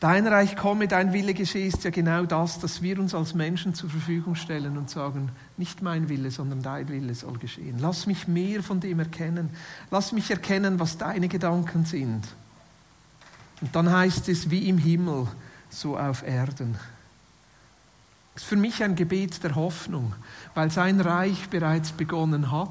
dein 0.00 0.26
Reich 0.26 0.54
komme, 0.56 0.86
dein 0.86 1.12
Wille 1.12 1.32
geschehe 1.32 1.66
ist 1.66 1.82
ja 1.82 1.90
genau 1.90 2.24
das, 2.24 2.60
dass 2.60 2.82
wir 2.82 2.98
uns 3.00 3.14
als 3.14 3.34
Menschen 3.34 3.74
zur 3.74 3.88
Verfügung 3.88 4.34
stellen 4.34 4.76
und 4.76 4.90
sagen, 4.90 5.30
nicht 5.56 5.80
mein 5.80 6.08
Wille, 6.08 6.30
sondern 6.30 6.62
dein 6.62 6.88
Wille 6.88 7.14
soll 7.14 7.38
geschehen. 7.38 7.78
Lass 7.80 8.06
mich 8.06 8.28
mehr 8.28 8.62
von 8.62 8.80
dem 8.80 8.98
erkennen. 8.98 9.50
Lass 9.90 10.12
mich 10.12 10.30
erkennen, 10.30 10.78
was 10.78 10.98
deine 10.98 11.28
Gedanken 11.28 11.84
sind. 11.86 12.24
Und 13.64 13.74
dann 13.74 13.90
heißt 13.90 14.28
es, 14.28 14.50
wie 14.50 14.68
im 14.68 14.76
Himmel, 14.76 15.26
so 15.70 15.96
auf 15.96 16.22
Erden. 16.22 16.78
Das 18.34 18.42
ist 18.42 18.48
für 18.50 18.56
mich 18.56 18.84
ein 18.84 18.94
Gebet 18.94 19.42
der 19.42 19.54
Hoffnung, 19.54 20.14
weil 20.54 20.70
sein 20.70 21.00
Reich 21.00 21.48
bereits 21.48 21.90
begonnen 21.92 22.52
hat, 22.52 22.68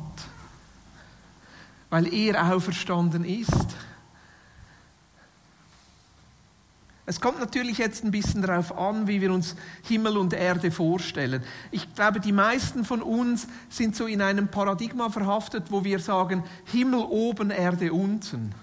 weil 1.89 2.13
er 2.13 2.53
auferstanden 2.53 3.25
ist. 3.25 3.75
Es 7.07 7.19
kommt 7.19 7.39
natürlich 7.39 7.79
jetzt 7.79 8.03
ein 8.03 8.11
bisschen 8.11 8.43
darauf 8.43 8.77
an, 8.77 9.07
wie 9.07 9.19
wir 9.19 9.33
uns 9.33 9.55
Himmel 9.81 10.15
und 10.15 10.33
Erde 10.33 10.69
vorstellen. 10.69 11.43
Ich 11.71 11.91
glaube, 11.95 12.19
die 12.19 12.31
meisten 12.31 12.85
von 12.85 13.01
uns 13.01 13.47
sind 13.67 13.95
so 13.95 14.05
in 14.05 14.21
einem 14.21 14.47
Paradigma 14.47 15.09
verhaftet, 15.09 15.71
wo 15.71 15.83
wir 15.83 15.97
sagen, 15.97 16.43
Himmel 16.65 16.99
oben, 16.99 17.49
Erde 17.49 17.91
unten. 17.91 18.53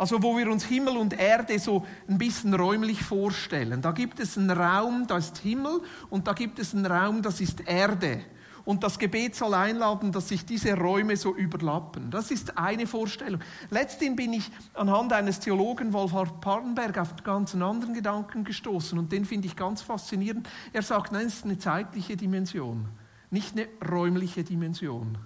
Also 0.00 0.22
wo 0.22 0.34
wir 0.38 0.50
uns 0.50 0.64
Himmel 0.64 0.96
und 0.96 1.12
Erde 1.12 1.58
so 1.58 1.84
ein 2.08 2.16
bisschen 2.16 2.54
räumlich 2.54 3.02
vorstellen. 3.02 3.82
Da 3.82 3.92
gibt 3.92 4.18
es 4.18 4.38
einen 4.38 4.50
Raum, 4.50 5.06
da 5.06 5.18
ist 5.18 5.36
Himmel 5.36 5.82
und 6.08 6.26
da 6.26 6.32
gibt 6.32 6.58
es 6.58 6.74
einen 6.74 6.86
Raum, 6.86 7.20
das 7.20 7.42
ist 7.42 7.60
Erde. 7.68 8.22
Und 8.64 8.82
das 8.82 8.98
Gebet 8.98 9.34
soll 9.34 9.52
einladen, 9.52 10.10
dass 10.10 10.28
sich 10.28 10.46
diese 10.46 10.72
Räume 10.72 11.18
so 11.18 11.36
überlappen. 11.36 12.10
Das 12.10 12.30
ist 12.30 12.56
eine 12.56 12.86
Vorstellung. 12.86 13.42
Letztendlich 13.68 14.16
bin 14.16 14.32
ich 14.32 14.50
anhand 14.72 15.12
eines 15.12 15.38
Theologen, 15.38 15.92
Wolfhard 15.92 16.40
Parlenberg, 16.40 16.96
auf 16.96 17.10
einen 17.10 17.22
ganz 17.22 17.54
anderen 17.54 17.92
Gedanken 17.92 18.44
gestoßen. 18.44 18.98
Und 18.98 19.12
den 19.12 19.26
finde 19.26 19.48
ich 19.48 19.54
ganz 19.54 19.82
faszinierend. 19.82 20.48
Er 20.72 20.80
sagt, 20.80 21.12
nein, 21.12 21.26
es 21.26 21.34
ist 21.34 21.44
eine 21.44 21.58
zeitliche 21.58 22.16
Dimension, 22.16 22.88
nicht 23.28 23.52
eine 23.52 23.68
räumliche 23.86 24.44
Dimension 24.44 25.18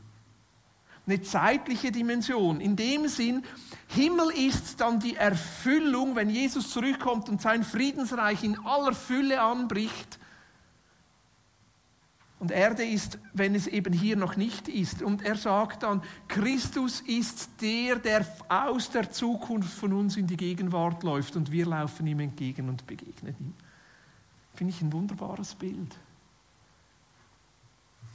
eine 1.06 1.20
zeitliche 1.23 1.92
Dimension. 1.92 2.61
In 2.61 2.76
dem 2.76 3.08
Sinn, 3.08 3.42
Himmel 3.88 4.30
ist 4.30 4.80
dann 4.80 5.00
die 5.00 5.16
Erfüllung, 5.16 6.16
wenn 6.16 6.30
Jesus 6.30 6.70
zurückkommt 6.70 7.28
und 7.28 7.42
sein 7.42 7.62
Friedensreich 7.62 8.42
in 8.42 8.58
aller 8.64 8.94
Fülle 8.94 9.42
anbricht. 9.42 10.18
Und 12.38 12.50
Erde 12.50 12.84
ist, 12.84 13.18
wenn 13.32 13.54
es 13.54 13.66
eben 13.66 13.92
hier 13.92 14.16
noch 14.16 14.37
nicht 14.37 14.68
ist. 14.68 15.02
Und 15.02 15.23
er 15.23 15.37
sagt 15.37 15.82
dann, 15.82 16.02
Christus 16.28 17.00
ist 17.00 17.49
der, 17.61 17.96
der 17.96 18.26
aus 18.49 18.90
der 18.90 19.11
Zukunft 19.11 19.73
von 19.73 19.92
uns 19.92 20.16
in 20.16 20.26
die 20.26 20.37
Gegenwart 20.37 21.02
läuft 21.04 21.37
und 21.37 21.52
wir 21.52 21.66
laufen 21.66 22.06
ihm 22.06 22.20
entgegen 22.20 22.68
und 22.68 22.87
begegnen 22.87 23.34
ihm. 23.38 23.54
Finde 24.54 24.73
ich 24.73 24.82
ein 24.82 24.92
wunderbares 24.92 25.54
Bild. 25.54 25.96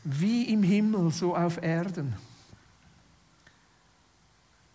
Wie 0.03 0.43
im 0.53 0.63
Himmel, 0.63 1.11
so 1.11 1.35
auf 1.35 1.61
Erden. 1.61 2.15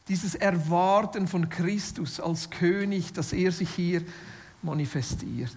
Dieses 0.09 0.35
Erwarten 0.35 1.27
von 1.27 1.49
Christus 1.49 2.21
als 2.21 2.51
König, 2.51 3.13
dass 3.13 3.33
er 3.33 3.53
sich 3.53 3.71
hier 3.71 4.03
manifestiert. 4.63 5.57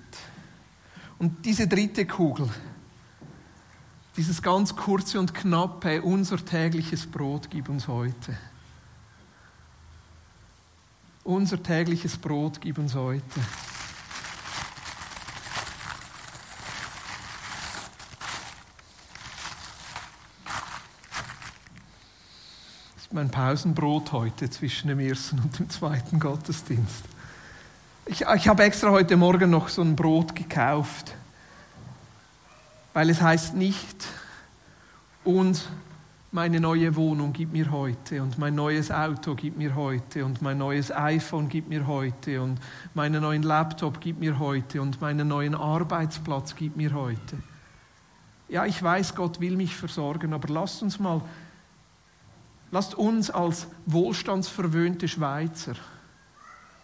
Und 1.19 1.45
diese 1.45 1.67
dritte 1.67 2.05
Kugel, 2.05 2.49
dieses 4.15 4.41
ganz 4.41 4.75
kurze 4.75 5.19
und 5.19 5.33
knappe, 5.33 6.01
unser 6.01 6.43
tägliches 6.43 7.05
Brot 7.05 7.49
gib 7.49 7.69
uns 7.69 7.87
heute. 7.87 8.37
Unser 11.23 11.61
tägliches 11.61 12.17
Brot 12.17 12.61
gib 12.61 12.77
uns 12.77 12.95
heute. 12.95 13.41
Mein 23.17 23.31
Pausenbrot 23.31 24.11
heute 24.11 24.47
zwischen 24.47 24.89
dem 24.89 24.99
ersten 24.99 25.39
und 25.39 25.57
dem 25.57 25.67
zweiten 25.71 26.19
Gottesdienst. 26.19 27.03
Ich, 28.05 28.21
ich 28.21 28.47
habe 28.47 28.61
extra 28.61 28.91
heute 28.91 29.17
Morgen 29.17 29.49
noch 29.49 29.69
so 29.69 29.81
ein 29.81 29.95
Brot 29.95 30.35
gekauft, 30.35 31.15
weil 32.93 33.09
es 33.09 33.19
heißt 33.19 33.55
nicht, 33.55 34.05
und 35.23 35.67
meine 36.31 36.59
neue 36.59 36.95
Wohnung 36.95 37.33
gibt 37.33 37.53
mir 37.53 37.71
heute 37.71 38.21
und 38.21 38.37
mein 38.37 38.53
neues 38.53 38.91
Auto 38.91 39.33
gibt 39.33 39.57
mir 39.57 39.73
heute 39.73 40.23
und 40.23 40.43
mein 40.43 40.59
neues 40.59 40.91
iPhone 40.91 41.49
gibt 41.49 41.69
mir 41.69 41.87
heute 41.87 42.39
und 42.43 42.59
meinen 42.93 43.23
neuen 43.23 43.41
Laptop 43.41 43.99
gibt 43.99 44.19
mir 44.19 44.37
heute 44.37 44.79
und 44.79 45.01
meinen 45.01 45.27
neuen 45.27 45.55
Arbeitsplatz 45.55 46.53
gibt 46.53 46.77
mir 46.77 46.93
heute. 46.93 47.35
Ja, 48.47 48.67
ich 48.67 48.83
weiß, 48.83 49.15
Gott 49.15 49.39
will 49.39 49.55
mich 49.55 49.75
versorgen, 49.75 50.33
aber 50.33 50.53
lasst 50.53 50.83
uns 50.83 50.99
mal 50.99 51.23
Lasst 52.71 52.95
uns 52.95 53.29
als 53.29 53.67
wohlstandsverwöhnte 53.85 55.07
Schweizer 55.07 55.75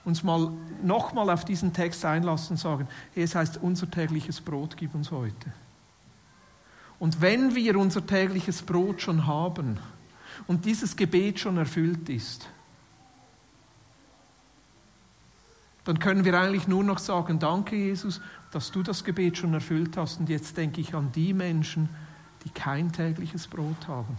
uns 0.05 0.23
mal 0.23 0.51
nochmal 0.81 1.29
auf 1.29 1.45
diesen 1.45 1.73
Text 1.73 2.03
einlassen 2.03 2.53
und 2.53 2.57
sagen, 2.57 2.87
es 3.15 3.35
heißt, 3.35 3.59
unser 3.61 3.89
tägliches 3.89 4.41
Brot 4.41 4.75
gib 4.75 4.93
uns 4.95 5.11
heute. 5.11 5.53
Und 6.99 7.21
wenn 7.21 7.55
wir 7.55 7.77
unser 7.77 8.05
tägliches 8.05 8.61
Brot 8.61 9.01
schon 9.01 9.27
haben 9.27 9.79
und 10.47 10.65
dieses 10.65 10.95
Gebet 10.95 11.39
schon 11.39 11.57
erfüllt 11.57 12.09
ist, 12.09 12.49
dann 15.85 15.99
können 15.99 16.23
wir 16.23 16.39
eigentlich 16.39 16.67
nur 16.67 16.83
noch 16.83 16.97
sagen, 16.97 17.39
danke 17.39 17.75
Jesus, 17.75 18.21
dass 18.51 18.71
du 18.71 18.83
das 18.83 19.03
Gebet 19.03 19.37
schon 19.37 19.53
erfüllt 19.53 19.97
hast. 19.97 20.19
Und 20.19 20.29
jetzt 20.29 20.55
denke 20.55 20.79
ich 20.79 20.95
an 20.95 21.11
die 21.11 21.33
Menschen, 21.33 21.89
die 22.45 22.49
kein 22.49 22.91
tägliches 22.93 23.47
Brot 23.47 23.87
haben. 23.87 24.17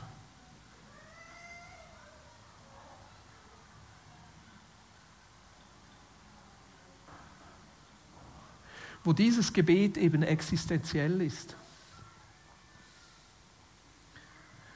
Wo 9.04 9.12
dieses 9.12 9.52
Gebet 9.52 9.99
eben 9.99 10.23
existenziell 10.23 11.20
ist. 11.20 11.54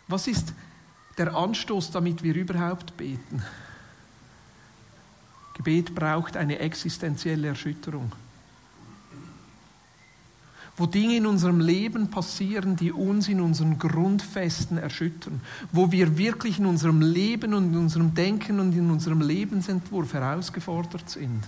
Was 0.06 0.26
ist 0.26 0.52
der 1.16 1.34
Anstoß, 1.34 1.90
damit 1.90 2.22
wir 2.22 2.34
überhaupt 2.34 2.96
beten? 2.96 3.42
Gebet 5.54 5.94
braucht 5.94 6.36
eine 6.36 6.58
existenzielle 6.58 7.48
Erschütterung. 7.48 8.12
Wo 10.76 10.86
Dinge 10.86 11.16
in 11.16 11.26
unserem 11.26 11.58
Leben 11.58 12.08
passieren, 12.08 12.76
die 12.76 12.92
uns 12.92 13.28
in 13.28 13.40
unseren 13.40 13.80
Grundfesten 13.80 14.78
erschüttern. 14.78 15.40
Wo 15.72 15.90
wir 15.90 16.16
wirklich 16.16 16.60
in 16.60 16.66
unserem 16.66 17.00
Leben 17.00 17.52
und 17.52 17.72
in 17.72 17.78
unserem 17.78 18.14
Denken 18.14 18.60
und 18.60 18.72
in 18.72 18.88
unserem 18.88 19.20
Lebensentwurf 19.20 20.12
herausgefordert 20.12 21.10
sind 21.10 21.42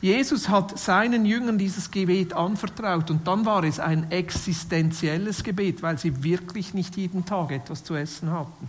Jesus 0.00 0.48
hat 0.48 0.78
seinen 0.78 1.24
Jüngern 1.24 1.58
dieses 1.58 1.90
Gebet 1.90 2.32
anvertraut 2.32 3.10
und 3.10 3.26
dann 3.26 3.44
war 3.46 3.64
es 3.64 3.80
ein 3.80 4.10
existenzielles 4.10 5.42
Gebet, 5.42 5.82
weil 5.82 5.98
sie 5.98 6.22
wirklich 6.22 6.74
nicht 6.74 6.96
jeden 6.96 7.24
Tag 7.24 7.52
etwas 7.52 7.84
zu 7.84 7.94
essen 7.94 8.30
hatten. 8.30 8.68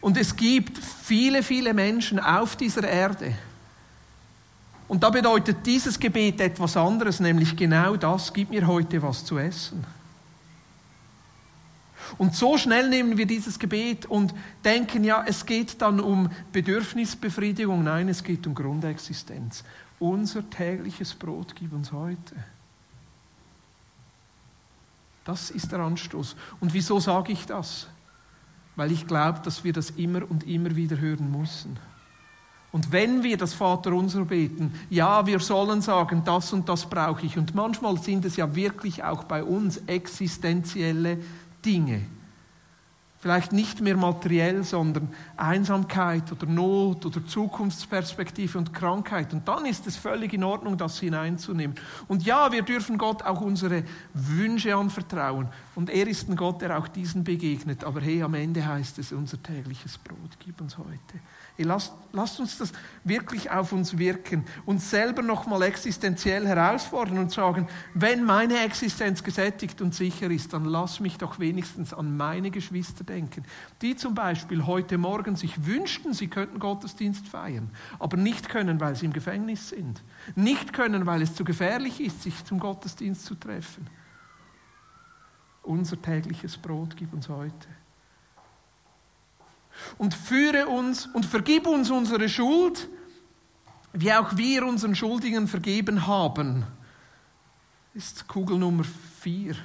Und 0.00 0.16
es 0.16 0.36
gibt 0.36 0.78
viele, 0.78 1.42
viele 1.42 1.74
Menschen 1.74 2.20
auf 2.20 2.56
dieser 2.56 2.86
Erde. 2.88 3.34
Und 4.88 5.02
da 5.02 5.10
bedeutet 5.10 5.58
dieses 5.66 5.98
Gebet 5.98 6.40
etwas 6.40 6.76
anderes, 6.76 7.18
nämlich 7.18 7.56
genau 7.56 7.96
das, 7.96 8.32
gib 8.32 8.50
mir 8.50 8.66
heute 8.66 9.02
was 9.02 9.24
zu 9.24 9.36
essen. 9.38 9.84
Und 12.18 12.34
so 12.34 12.58
schnell 12.58 12.88
nehmen 12.88 13.16
wir 13.16 13.26
dieses 13.26 13.58
Gebet 13.58 14.06
und 14.06 14.34
denken, 14.64 15.04
ja, 15.04 15.24
es 15.26 15.46
geht 15.46 15.80
dann 15.82 16.00
um 16.00 16.30
Bedürfnisbefriedigung. 16.52 17.84
Nein, 17.84 18.08
es 18.08 18.22
geht 18.22 18.46
um 18.46 18.54
Grundexistenz. 18.54 19.64
Unser 19.98 20.48
tägliches 20.48 21.14
Brot 21.14 21.54
gib 21.54 21.72
uns 21.72 21.92
heute. 21.92 22.34
Das 25.24 25.50
ist 25.50 25.72
der 25.72 25.80
Anstoß. 25.80 26.36
Und 26.60 26.72
wieso 26.72 27.00
sage 27.00 27.32
ich 27.32 27.46
das? 27.46 27.88
Weil 28.76 28.92
ich 28.92 29.06
glaube, 29.06 29.40
dass 29.42 29.64
wir 29.64 29.72
das 29.72 29.90
immer 29.90 30.30
und 30.30 30.46
immer 30.46 30.76
wieder 30.76 30.98
hören 30.98 31.32
müssen. 31.36 31.78
Und 32.72 32.92
wenn 32.92 33.22
wir 33.22 33.38
das 33.38 33.54
Vaterunser 33.54 34.26
beten, 34.26 34.74
ja, 34.90 35.26
wir 35.26 35.40
sollen 35.40 35.80
sagen, 35.80 36.22
das 36.24 36.52
und 36.52 36.68
das 36.68 36.84
brauche 36.84 37.24
ich. 37.24 37.38
Und 37.38 37.54
manchmal 37.54 37.96
sind 37.98 38.24
es 38.24 38.36
ja 38.36 38.54
wirklich 38.54 39.02
auch 39.02 39.24
bei 39.24 39.42
uns 39.42 39.78
existenzielle 39.86 41.18
Dinge. 41.64 42.02
Vielleicht 43.18 43.52
nicht 43.52 43.80
mehr 43.80 43.96
materiell, 43.96 44.62
sondern 44.62 45.08
Einsamkeit 45.36 46.30
oder 46.30 46.46
Not 46.46 47.06
oder 47.06 47.26
Zukunftsperspektive 47.26 48.58
und 48.58 48.72
Krankheit. 48.72 49.32
Und 49.32 49.48
dann 49.48 49.64
ist 49.66 49.86
es 49.86 49.96
völlig 49.96 50.34
in 50.34 50.44
Ordnung, 50.44 50.76
das 50.76 51.00
hineinzunehmen. 51.00 51.76
Und 52.08 52.24
ja, 52.24 52.52
wir 52.52 52.62
dürfen 52.62 52.98
Gott 52.98 53.22
auch 53.22 53.40
unsere 53.40 53.82
Wünsche 54.12 54.76
anvertrauen. 54.76 55.48
Und 55.76 55.90
er 55.90 56.08
ist 56.08 56.28
ein 56.30 56.36
Gott, 56.36 56.62
der 56.62 56.78
auch 56.78 56.88
diesen 56.88 57.22
begegnet. 57.22 57.84
Aber 57.84 58.00
hey, 58.00 58.22
am 58.22 58.32
Ende 58.32 58.66
heißt 58.66 58.98
es, 58.98 59.12
unser 59.12 59.42
tägliches 59.42 59.98
Brot 59.98 60.38
gib 60.38 60.58
uns 60.62 60.78
heute. 60.78 61.20
Lasst, 61.58 61.92
lasst 62.12 62.40
uns 62.40 62.56
das 62.56 62.72
wirklich 63.04 63.50
auf 63.50 63.72
uns 63.72 63.98
wirken, 63.98 64.44
uns 64.64 64.90
selber 64.90 65.20
nochmal 65.20 65.62
existenziell 65.62 66.46
herausfordern 66.46 67.18
und 67.18 67.30
sagen, 67.30 67.68
wenn 67.92 68.24
meine 68.24 68.58
Existenz 68.64 69.22
gesättigt 69.22 69.80
und 69.82 69.94
sicher 69.94 70.30
ist, 70.30 70.54
dann 70.54 70.64
lass 70.64 71.00
mich 71.00 71.18
doch 71.18 71.38
wenigstens 71.38 71.92
an 71.94 72.16
meine 72.16 72.50
Geschwister 72.50 73.04
denken, 73.04 73.44
die 73.80 73.96
zum 73.96 74.14
Beispiel 74.14 74.66
heute 74.66 74.98
Morgen 74.98 75.36
sich 75.36 75.66
wünschten, 75.66 76.12
sie 76.12 76.28
könnten 76.28 76.58
Gottesdienst 76.58 77.28
feiern, 77.28 77.70
aber 77.98 78.16
nicht 78.16 78.48
können, 78.48 78.80
weil 78.80 78.94
sie 78.96 79.06
im 79.06 79.12
Gefängnis 79.12 79.70
sind, 79.70 80.02
nicht 80.34 80.74
können, 80.74 81.06
weil 81.06 81.22
es 81.22 81.34
zu 81.34 81.44
gefährlich 81.44 82.00
ist, 82.00 82.22
sich 82.22 82.44
zum 82.44 82.60
Gottesdienst 82.60 83.24
zu 83.24 83.34
treffen. 83.34 83.86
Unser 85.66 86.00
tägliches 86.00 86.56
Brot 86.56 86.96
gib 86.96 87.12
uns 87.12 87.28
heute 87.28 87.66
und 89.98 90.14
führe 90.14 90.68
uns 90.68 91.06
und 91.06 91.26
vergib 91.26 91.66
uns 91.66 91.90
unsere 91.90 92.28
Schuld, 92.28 92.88
wie 93.92 94.12
auch 94.12 94.36
wir 94.36 94.64
unseren 94.64 94.94
Schuldigen 94.94 95.48
vergeben 95.48 96.06
haben. 96.06 96.64
Ist 97.94 98.28
Kugel 98.28 98.58
Nummer 98.58 98.84
vier. 99.20 99.56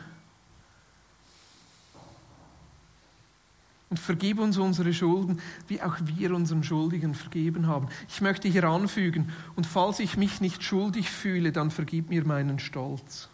Und 3.89 3.99
vergib 3.99 4.39
uns 4.39 4.57
unsere 4.57 4.93
Schulden, 4.93 5.39
wie 5.67 5.83
auch 5.83 5.97
wir 6.01 6.33
unseren 6.33 6.63
Schuldigen 6.63 7.13
vergeben 7.13 7.67
haben. 7.67 7.89
Ich 8.07 8.21
möchte 8.21 8.47
hier 8.47 8.63
anfügen, 8.63 9.31
und 9.55 9.67
falls 9.67 9.99
ich 9.99 10.17
mich 10.17 10.41
nicht 10.41 10.63
schuldig 10.63 11.11
fühle, 11.11 11.51
dann 11.51 11.69
vergib 11.69 12.09
mir 12.09 12.25
meinen 12.25 12.57
Stolz. 12.57 13.29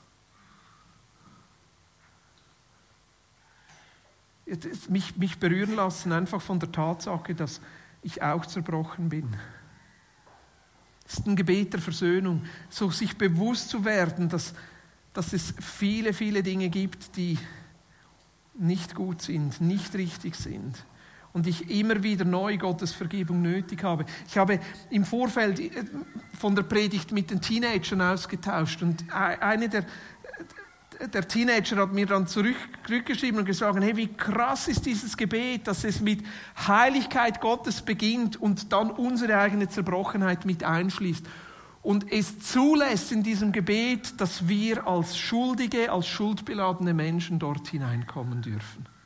Mich, 4.90 5.18
mich 5.18 5.40
berühren 5.40 5.76
lassen, 5.76 6.12
einfach 6.12 6.42
von 6.42 6.60
der 6.60 6.72
Tatsache, 6.72 7.36
dass 7.36 7.62
ich 8.02 8.22
auch 8.22 8.46
zerbrochen 8.46 9.10
bin. 9.10 9.36
Es 11.08 11.20
ist 11.20 11.28
ein 11.28 11.36
Gebet 11.36 11.74
der 11.74 11.82
Versöhnung, 11.82 12.44
so 12.70 12.90
sich 12.90 13.18
bewusst 13.18 13.70
zu 13.70 13.86
werden, 13.86 14.30
dass, 14.30 14.54
dass 15.14 15.34
es 15.34 15.54
viele, 15.60 16.14
viele 16.14 16.44
Dinge 16.44 16.70
gibt, 16.70 17.16
die 17.16 17.38
nicht 18.56 18.96
gut 18.96 19.22
sind, 19.22 19.62
nicht 19.62 19.94
richtig 19.96 20.36
sind. 20.36 20.86
Und 21.34 21.46
ich 21.46 21.70
immer 21.70 22.02
wieder 22.02 22.26
neu 22.26 22.58
Gottes 22.58 22.94
Vergebung 22.94 23.42
nötig 23.42 23.84
habe. 23.84 24.06
Ich 24.28 24.38
habe 24.38 24.60
im 24.90 25.06
Vorfeld 25.06 25.60
äh, 25.60 25.86
von 26.40 26.56
der 26.56 26.64
Predigt 26.64 27.12
mit 27.12 27.30
den 27.30 27.42
Teenagern 27.42 28.02
ausgetauscht 28.02 28.82
und 28.82 29.06
eine 29.12 29.70
der 29.70 29.86
der 31.14 31.28
Teenager 31.28 31.78
hat 31.78 31.94
mir 31.94 32.06
dann 32.06 32.28
zurückgeschrieben 32.28 33.40
und 33.40 33.46
gesagt, 33.46 33.80
hey, 33.82 33.96
wie 33.96 34.08
krass 34.08 34.68
ist 34.68 34.86
dieses 34.86 35.16
Gebet, 35.16 35.68
dass 35.68 35.84
es 35.84 36.02
mit 36.02 36.24
Heiligkeit 36.68 37.40
Gottes 37.42 37.82
beginnt 37.82 38.42
und 38.42 38.72
dann 38.72 38.92
unsere 38.92 39.38
eigene 39.38 39.70
Zerbrochenheit 39.70 40.46
mit 40.46 40.64
einschließt. 40.64 41.26
Und 41.84 42.12
es 42.12 42.40
zulässt 42.40 43.12
in 43.12 43.24
diesem 43.24 43.52
Gebet, 43.52 44.20
dass 44.20 44.48
wir 44.48 44.88
als 44.88 45.18
schuldige, 45.18 45.92
als 45.92 46.08
schuldbeladene 46.08 46.94
Menschen 46.94 47.40
dort 47.40 47.68
hineinkommen 47.68 48.42
dürfen. 48.42 48.97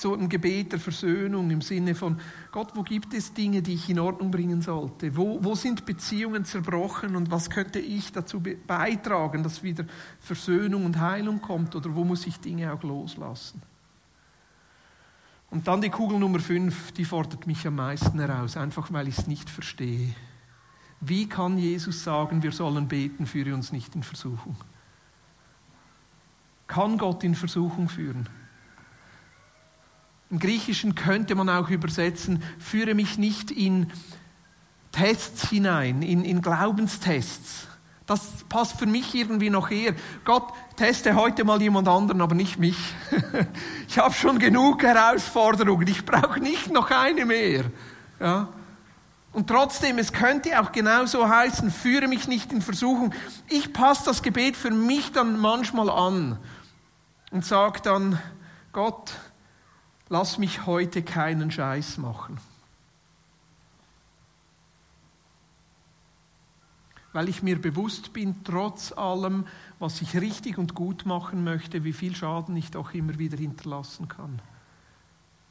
So 0.00 0.14
ein 0.14 0.28
Gebet 0.28 0.72
der 0.72 0.78
Versöhnung 0.78 1.50
im 1.50 1.60
Sinne 1.60 1.94
von, 1.94 2.20
Gott, 2.52 2.70
wo 2.74 2.82
gibt 2.82 3.12
es 3.14 3.34
Dinge, 3.34 3.62
die 3.62 3.74
ich 3.74 3.90
in 3.90 3.98
Ordnung 3.98 4.30
bringen 4.30 4.62
sollte? 4.62 5.16
Wo, 5.16 5.42
wo 5.42 5.54
sind 5.56 5.86
Beziehungen 5.86 6.44
zerbrochen 6.44 7.16
und 7.16 7.30
was 7.30 7.50
könnte 7.50 7.80
ich 7.80 8.12
dazu 8.12 8.40
beitragen, 8.40 9.42
dass 9.42 9.62
wieder 9.62 9.84
Versöhnung 10.20 10.84
und 10.84 11.00
Heilung 11.00 11.42
kommt? 11.42 11.74
Oder 11.74 11.94
wo 11.94 12.04
muss 12.04 12.26
ich 12.26 12.38
Dinge 12.38 12.72
auch 12.72 12.82
loslassen? 12.82 13.60
Und 15.50 15.66
dann 15.66 15.80
die 15.80 15.90
Kugel 15.90 16.18
Nummer 16.18 16.38
5, 16.38 16.92
die 16.92 17.04
fordert 17.04 17.46
mich 17.46 17.66
am 17.66 17.76
meisten 17.76 18.20
heraus, 18.20 18.56
einfach 18.56 18.92
weil 18.92 19.08
ich 19.08 19.18
es 19.18 19.26
nicht 19.26 19.50
verstehe. 19.50 20.14
Wie 21.00 21.28
kann 21.28 21.58
Jesus 21.58 22.04
sagen, 22.04 22.42
wir 22.42 22.52
sollen 22.52 22.86
beten, 22.86 23.26
führe 23.26 23.54
uns 23.54 23.72
nicht 23.72 23.94
in 23.94 24.02
Versuchung? 24.02 24.56
Kann 26.66 26.98
Gott 26.98 27.24
in 27.24 27.34
Versuchung 27.34 27.88
führen? 27.88 28.28
Im 30.30 30.38
Griechischen 30.38 30.94
könnte 30.94 31.34
man 31.34 31.48
auch 31.48 31.70
übersetzen, 31.70 32.42
führe 32.58 32.94
mich 32.94 33.18
nicht 33.18 33.50
in 33.50 33.90
Tests 34.92 35.48
hinein, 35.48 36.02
in, 36.02 36.24
in 36.24 36.42
Glaubenstests. 36.42 37.66
Das 38.08 38.20
passt 38.48 38.78
für 38.78 38.86
mich 38.86 39.14
irgendwie 39.14 39.50
noch 39.50 39.70
eher. 39.70 39.94
Gott, 40.24 40.52
teste 40.76 41.14
heute 41.14 41.44
mal 41.44 41.60
jemand 41.60 41.88
anderen, 41.88 42.22
aber 42.22 42.34
nicht 42.34 42.58
mich. 42.58 42.78
ich 43.88 43.98
habe 43.98 44.14
schon 44.14 44.38
genug 44.38 44.82
Herausforderungen, 44.82 45.86
ich 45.86 46.04
brauche 46.06 46.40
nicht 46.40 46.72
noch 46.72 46.90
eine 46.90 47.26
mehr. 47.26 47.64
Ja? 48.18 48.48
Und 49.32 49.46
trotzdem, 49.46 49.98
es 49.98 50.12
könnte 50.12 50.58
auch 50.58 50.72
genauso 50.72 51.28
heißen, 51.28 51.70
führe 51.70 52.08
mich 52.08 52.28
nicht 52.28 52.50
in 52.50 52.62
Versuchung. 52.62 53.14
Ich 53.46 53.72
passe 53.74 54.06
das 54.06 54.22
Gebet 54.22 54.56
für 54.56 54.70
mich 54.70 55.12
dann 55.12 55.38
manchmal 55.38 55.90
an 55.90 56.38
und 57.30 57.44
sage 57.44 57.80
dann, 57.82 58.18
Gott, 58.72 59.12
lass 60.08 60.38
mich 60.38 60.66
heute 60.66 61.02
keinen 61.02 61.50
Scheiß 61.50 61.98
machen. 61.98 62.38
Weil 67.12 67.28
ich 67.28 67.42
mir 67.42 67.60
bewusst 67.60 68.12
bin, 68.12 68.44
trotz 68.44 68.92
allem, 68.92 69.46
was 69.78 70.02
ich 70.02 70.16
richtig 70.16 70.58
und 70.58 70.74
gut 70.74 71.06
machen 71.06 71.42
möchte, 71.42 71.82
wie 71.84 71.92
viel 71.92 72.14
Schaden 72.14 72.56
ich 72.56 72.70
doch 72.70 72.92
immer 72.92 73.18
wieder 73.18 73.38
hinterlassen 73.38 74.08
kann. 74.08 74.40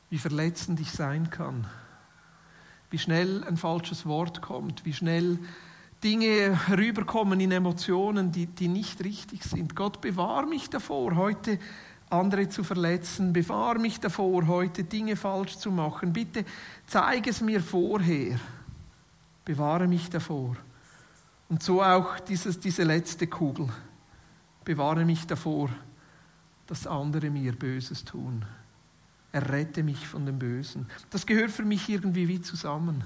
Wie 0.09 0.19
verletzend 0.19 0.79
ich 0.79 0.91
sein 0.91 1.29
kann. 1.29 1.67
Wie 2.89 2.99
schnell 2.99 3.43
ein 3.43 3.57
falsches 3.57 4.05
Wort 4.05 4.41
kommt. 4.41 4.85
Wie 4.85 4.93
schnell 4.93 5.39
Dinge 6.03 6.57
rüberkommen 6.69 7.39
in 7.39 7.51
Emotionen, 7.51 8.31
die, 8.31 8.45
die 8.45 8.67
nicht 8.67 9.03
richtig 9.03 9.43
sind. 9.43 9.75
Gott 9.75 9.99
bewahr 9.99 10.45
mich 10.45 10.69
davor, 10.69 11.15
heute 11.15 11.59
andere 12.09 12.49
zu 12.49 12.63
verletzen. 12.63 13.33
Befahr 13.33 13.79
mich 13.79 13.99
davor, 13.99 14.47
heute 14.47 14.83
Dinge 14.83 15.15
falsch 15.15 15.57
zu 15.57 15.71
machen. 15.71 16.13
Bitte 16.13 16.45
zeige 16.85 17.29
es 17.29 17.41
mir 17.41 17.61
vorher. 17.61 18.39
Bewahre 19.45 19.87
mich 19.87 20.09
davor. 20.09 20.55
Und 21.49 21.63
so 21.63 21.81
auch 21.81 22.19
dieses, 22.19 22.59
diese 22.59 22.83
letzte 22.83 23.27
Kugel. 23.27 23.69
Bewahre 24.65 25.05
mich 25.05 25.25
davor, 25.27 25.69
dass 26.65 26.87
andere 26.87 27.29
mir 27.29 27.53
Böses 27.53 28.03
tun. 28.03 28.45
Errette 29.31 29.83
mich 29.83 30.07
von 30.07 30.25
dem 30.25 30.39
Bösen. 30.39 30.87
Das 31.09 31.25
gehört 31.25 31.51
für 31.51 31.63
mich 31.63 31.87
irgendwie 31.87 32.27
wie 32.27 32.41
zusammen. 32.41 33.03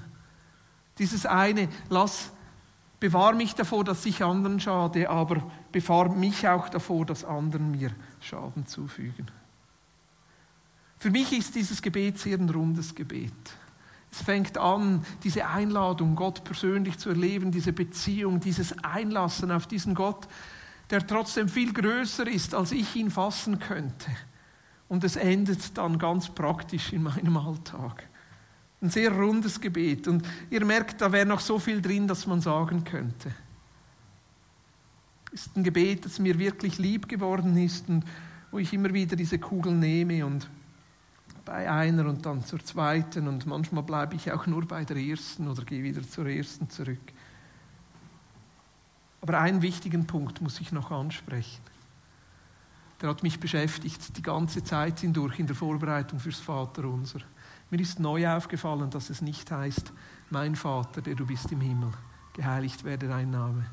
Dieses 0.98 1.26
eine, 1.26 1.68
lass, 1.88 2.32
bewahr 3.02 3.34
mich 3.34 3.56
davor, 3.56 3.82
dass 3.82 4.06
ich 4.06 4.22
anderen 4.22 4.60
schade, 4.60 5.10
aber 5.10 5.42
befahr 5.72 6.14
mich 6.14 6.46
auch 6.46 6.68
davor, 6.68 7.04
dass 7.04 7.24
anderen 7.24 7.72
mir 7.72 7.90
Schaden 8.20 8.64
zufügen. 8.64 9.28
Für 10.98 11.10
mich 11.10 11.32
ist 11.32 11.56
dieses 11.56 11.82
Gebet 11.82 12.20
sehr 12.20 12.38
ein 12.38 12.48
rundes 12.48 12.94
Gebet. 12.94 13.32
Es 14.12 14.22
fängt 14.22 14.56
an, 14.56 15.04
diese 15.24 15.48
Einladung, 15.48 16.14
Gott 16.14 16.44
persönlich 16.44 16.96
zu 16.96 17.08
erleben, 17.08 17.50
diese 17.50 17.72
Beziehung, 17.72 18.38
dieses 18.38 18.84
Einlassen 18.84 19.50
auf 19.50 19.66
diesen 19.66 19.96
Gott, 19.96 20.28
der 20.90 21.04
trotzdem 21.04 21.48
viel 21.48 21.72
größer 21.72 22.28
ist, 22.28 22.54
als 22.54 22.70
ich 22.70 22.94
ihn 22.94 23.10
fassen 23.10 23.58
könnte. 23.58 24.12
Und 24.86 25.02
es 25.02 25.16
endet 25.16 25.76
dann 25.76 25.98
ganz 25.98 26.28
praktisch 26.28 26.92
in 26.92 27.02
meinem 27.02 27.36
Alltag. 27.36 28.08
Ein 28.82 28.90
sehr 28.90 29.12
rundes 29.12 29.60
Gebet. 29.60 30.08
Und 30.08 30.26
ihr 30.50 30.64
merkt, 30.64 31.00
da 31.00 31.12
wäre 31.12 31.24
noch 31.24 31.40
so 31.40 31.58
viel 31.58 31.80
drin, 31.80 32.08
dass 32.08 32.26
man 32.26 32.40
sagen 32.40 32.82
könnte. 32.82 33.32
Es 35.32 35.46
ist 35.46 35.56
ein 35.56 35.62
Gebet, 35.62 36.04
das 36.04 36.18
mir 36.18 36.38
wirklich 36.38 36.78
lieb 36.78 37.08
geworden 37.08 37.56
ist 37.56 37.88
und 37.88 38.04
wo 38.50 38.58
ich 38.58 38.72
immer 38.72 38.92
wieder 38.92 39.16
diese 39.16 39.38
Kugel 39.38 39.72
nehme 39.72 40.26
und 40.26 40.48
bei 41.44 41.70
einer 41.70 42.06
und 42.06 42.26
dann 42.26 42.44
zur 42.44 42.60
zweiten 42.60 43.26
und 43.26 43.46
manchmal 43.46 43.82
bleibe 43.82 44.14
ich 44.14 44.30
auch 44.30 44.46
nur 44.46 44.66
bei 44.66 44.84
der 44.84 44.96
ersten 44.96 45.48
oder 45.48 45.64
gehe 45.64 45.82
wieder 45.82 46.02
zur 46.02 46.26
ersten 46.26 46.68
zurück. 46.68 47.00
Aber 49.22 49.38
einen 49.40 49.62
wichtigen 49.62 50.06
Punkt 50.06 50.40
muss 50.40 50.60
ich 50.60 50.72
noch 50.72 50.90
ansprechen. 50.90 51.62
Der 53.00 53.08
hat 53.08 53.22
mich 53.22 53.40
beschäftigt 53.40 54.16
die 54.16 54.22
ganze 54.22 54.62
Zeit 54.62 55.00
hindurch 55.00 55.38
in 55.38 55.46
der 55.46 55.56
Vorbereitung 55.56 56.20
fürs 56.20 56.40
Vaterunser. 56.40 57.20
Mir 57.72 57.80
ist 57.80 58.00
neu 58.00 58.28
aufgefallen, 58.28 58.90
dass 58.90 59.08
es 59.08 59.22
nicht 59.22 59.50
heißt, 59.50 59.94
mein 60.28 60.56
Vater, 60.56 61.00
der 61.00 61.14
du 61.14 61.24
bist 61.24 61.50
im 61.52 61.62
Himmel, 61.62 61.90
geheiligt 62.34 62.84
werde 62.84 63.08
dein 63.08 63.30
Name. 63.30 63.64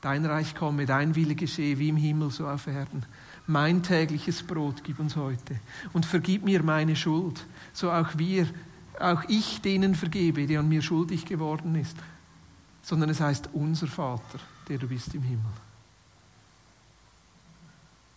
Dein 0.00 0.26
Reich 0.26 0.56
komme, 0.56 0.84
dein 0.84 1.14
Wille 1.14 1.36
geschehe, 1.36 1.78
wie 1.78 1.90
im 1.90 1.96
Himmel, 1.96 2.32
so 2.32 2.48
auf 2.48 2.66
Erden. 2.66 3.06
Mein 3.46 3.84
tägliches 3.84 4.42
Brot 4.42 4.82
gib 4.82 4.98
uns 4.98 5.14
heute 5.14 5.60
und 5.92 6.04
vergib 6.04 6.44
mir 6.44 6.64
meine 6.64 6.96
Schuld, 6.96 7.46
so 7.72 7.92
auch 7.92 8.18
wir, 8.18 8.48
auch 8.98 9.22
ich 9.28 9.62
denen 9.62 9.94
vergebe, 9.94 10.48
die 10.48 10.56
an 10.56 10.68
mir 10.68 10.82
schuldig 10.82 11.24
geworden 11.24 11.76
ist. 11.76 11.96
Sondern 12.82 13.10
es 13.10 13.20
heißt 13.20 13.50
unser 13.52 13.86
Vater, 13.86 14.40
der 14.68 14.78
du 14.78 14.88
bist 14.88 15.14
im 15.14 15.22
Himmel. 15.22 15.52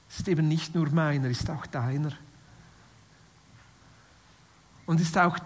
Es 0.09 0.21
ist 0.21 0.27
eben 0.27 0.47
nicht 0.47 0.73
nur 0.73 0.89
meiner, 0.89 1.29
es 1.29 1.41
ist 1.41 1.51
auch 1.51 1.67
deiner. 1.67 2.13
Und 4.89 4.99
ist 4.99 5.15
auch 5.19 5.37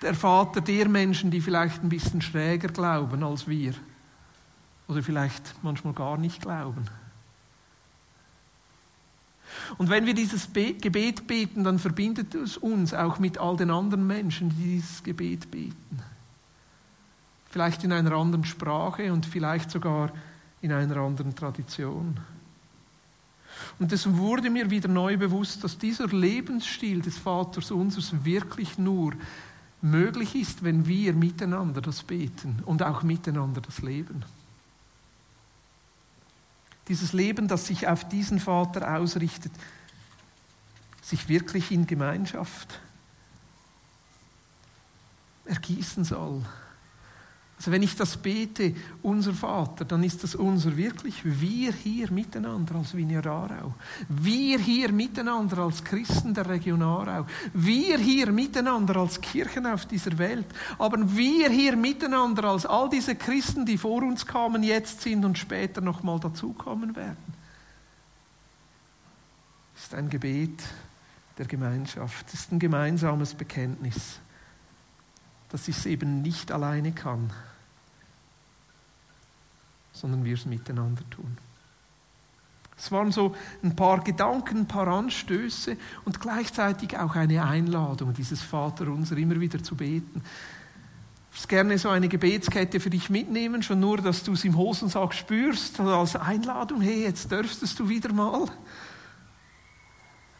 der 0.00 0.14
Vater 0.14 0.62
der 0.62 0.88
Menschen, 0.88 1.30
die 1.30 1.42
vielleicht 1.42 1.82
ein 1.82 1.90
bisschen 1.90 2.22
schräger 2.22 2.68
glauben 2.68 3.22
als 3.22 3.46
wir. 3.46 3.74
Oder 4.88 5.02
vielleicht 5.02 5.56
manchmal 5.62 5.92
gar 5.92 6.16
nicht 6.16 6.40
glauben. 6.40 6.88
Und 9.76 9.90
wenn 9.90 10.06
wir 10.06 10.14
dieses 10.14 10.50
Gebet 10.54 11.26
beten, 11.26 11.64
dann 11.64 11.78
verbindet 11.78 12.34
es 12.34 12.56
uns 12.56 12.94
auch 12.94 13.18
mit 13.18 13.36
all 13.36 13.58
den 13.58 13.70
anderen 13.70 14.06
Menschen, 14.06 14.48
die 14.48 14.76
dieses 14.76 15.02
Gebet 15.02 15.50
beten. 15.50 16.02
Vielleicht 17.50 17.84
in 17.84 17.92
einer 17.92 18.12
anderen 18.12 18.44
Sprache 18.44 19.12
und 19.12 19.26
vielleicht 19.26 19.70
sogar 19.70 20.12
in 20.62 20.72
einer 20.72 20.96
anderen 20.96 21.36
Tradition. 21.36 22.18
Und 23.78 23.92
es 23.92 24.16
wurde 24.16 24.50
mir 24.50 24.70
wieder 24.70 24.88
neu 24.88 25.16
bewusst, 25.16 25.62
dass 25.62 25.78
dieser 25.78 26.08
Lebensstil 26.08 27.00
des 27.00 27.16
Vaters 27.16 27.70
unseres 27.70 28.24
wirklich 28.24 28.76
nur 28.76 29.14
möglich 29.80 30.34
ist, 30.34 30.64
wenn 30.64 30.86
wir 30.86 31.12
miteinander 31.12 31.80
das 31.80 32.02
beten 32.02 32.62
und 32.66 32.82
auch 32.82 33.02
miteinander 33.02 33.60
das 33.60 33.80
leben. 33.80 34.24
Dieses 36.88 37.12
Leben, 37.12 37.46
das 37.48 37.66
sich 37.66 37.86
auf 37.86 38.08
diesen 38.08 38.40
Vater 38.40 38.96
ausrichtet, 38.96 39.52
sich 41.02 41.28
wirklich 41.28 41.70
in 41.70 41.86
Gemeinschaft 41.86 42.80
ergießen 45.44 46.04
soll. 46.04 46.42
Also 47.58 47.72
wenn 47.72 47.82
ich 47.82 47.96
das 47.96 48.16
bete, 48.16 48.72
unser 49.02 49.34
Vater, 49.34 49.84
dann 49.84 50.04
ist 50.04 50.22
das 50.22 50.36
unser 50.36 50.76
wirklich 50.76 51.22
wir 51.24 51.72
hier 51.72 52.08
miteinander 52.12 52.76
als 52.76 52.96
Vineyard. 52.96 53.50
Wir 54.08 54.60
hier 54.60 54.92
miteinander 54.92 55.58
als 55.58 55.82
Christen 55.82 56.34
der 56.34 56.48
Region 56.48 56.82
Aarau. 56.82 57.26
Wir 57.52 57.98
hier 57.98 58.30
miteinander 58.30 58.98
als 58.98 59.20
Kirchen 59.20 59.66
auf 59.66 59.86
dieser 59.86 60.16
Welt. 60.18 60.46
Aber 60.78 60.98
wir 61.16 61.50
hier 61.50 61.76
miteinander 61.76 62.44
als 62.44 62.64
all 62.64 62.88
diese 62.88 63.16
Christen, 63.16 63.66
die 63.66 63.76
vor 63.76 64.04
uns 64.04 64.24
kamen, 64.24 64.62
jetzt 64.62 65.00
sind 65.00 65.24
und 65.24 65.36
später 65.36 65.80
nochmal 65.80 66.20
dazukommen 66.20 66.94
werden. 66.94 67.34
Das 69.74 69.82
ist 69.82 69.94
ein 69.94 70.08
Gebet 70.08 70.62
der 71.38 71.46
Gemeinschaft. 71.46 72.26
Das 72.26 72.34
ist 72.34 72.52
ein 72.52 72.60
gemeinsames 72.60 73.34
Bekenntnis 73.34 74.20
dass 75.48 75.68
ich 75.68 75.76
es 75.76 75.86
eben 75.86 76.22
nicht 76.22 76.52
alleine 76.52 76.92
kann, 76.92 77.30
sondern 79.92 80.24
wir 80.24 80.34
es 80.34 80.46
miteinander 80.46 81.02
tun. 81.10 81.36
Es 82.78 82.92
waren 82.92 83.10
so 83.10 83.34
ein 83.62 83.74
paar 83.74 84.04
Gedanken, 84.04 84.58
ein 84.58 84.68
paar 84.68 84.86
Anstöße 84.86 85.76
und 86.04 86.20
gleichzeitig 86.20 86.96
auch 86.96 87.16
eine 87.16 87.44
Einladung, 87.44 88.14
dieses 88.14 88.40
Vaterunser 88.40 89.16
immer 89.16 89.40
wieder 89.40 89.60
zu 89.62 89.74
beten. 89.74 90.22
Ich 91.32 91.40
würde 91.40 91.48
gerne 91.48 91.78
so 91.78 91.88
eine 91.88 92.08
Gebetskette 92.08 92.78
für 92.78 92.90
dich 92.90 93.10
mitnehmen, 93.10 93.62
schon 93.62 93.80
nur, 93.80 93.98
dass 93.98 94.22
du 94.22 94.32
es 94.32 94.44
im 94.44 94.56
Hosensack 94.56 95.12
spürst, 95.12 95.80
als 95.80 96.16
Einladung, 96.16 96.80
hey, 96.80 97.02
jetzt 97.02 97.30
dürftest 97.30 97.78
du 97.80 97.88
wieder 97.88 98.12
mal. 98.12 98.46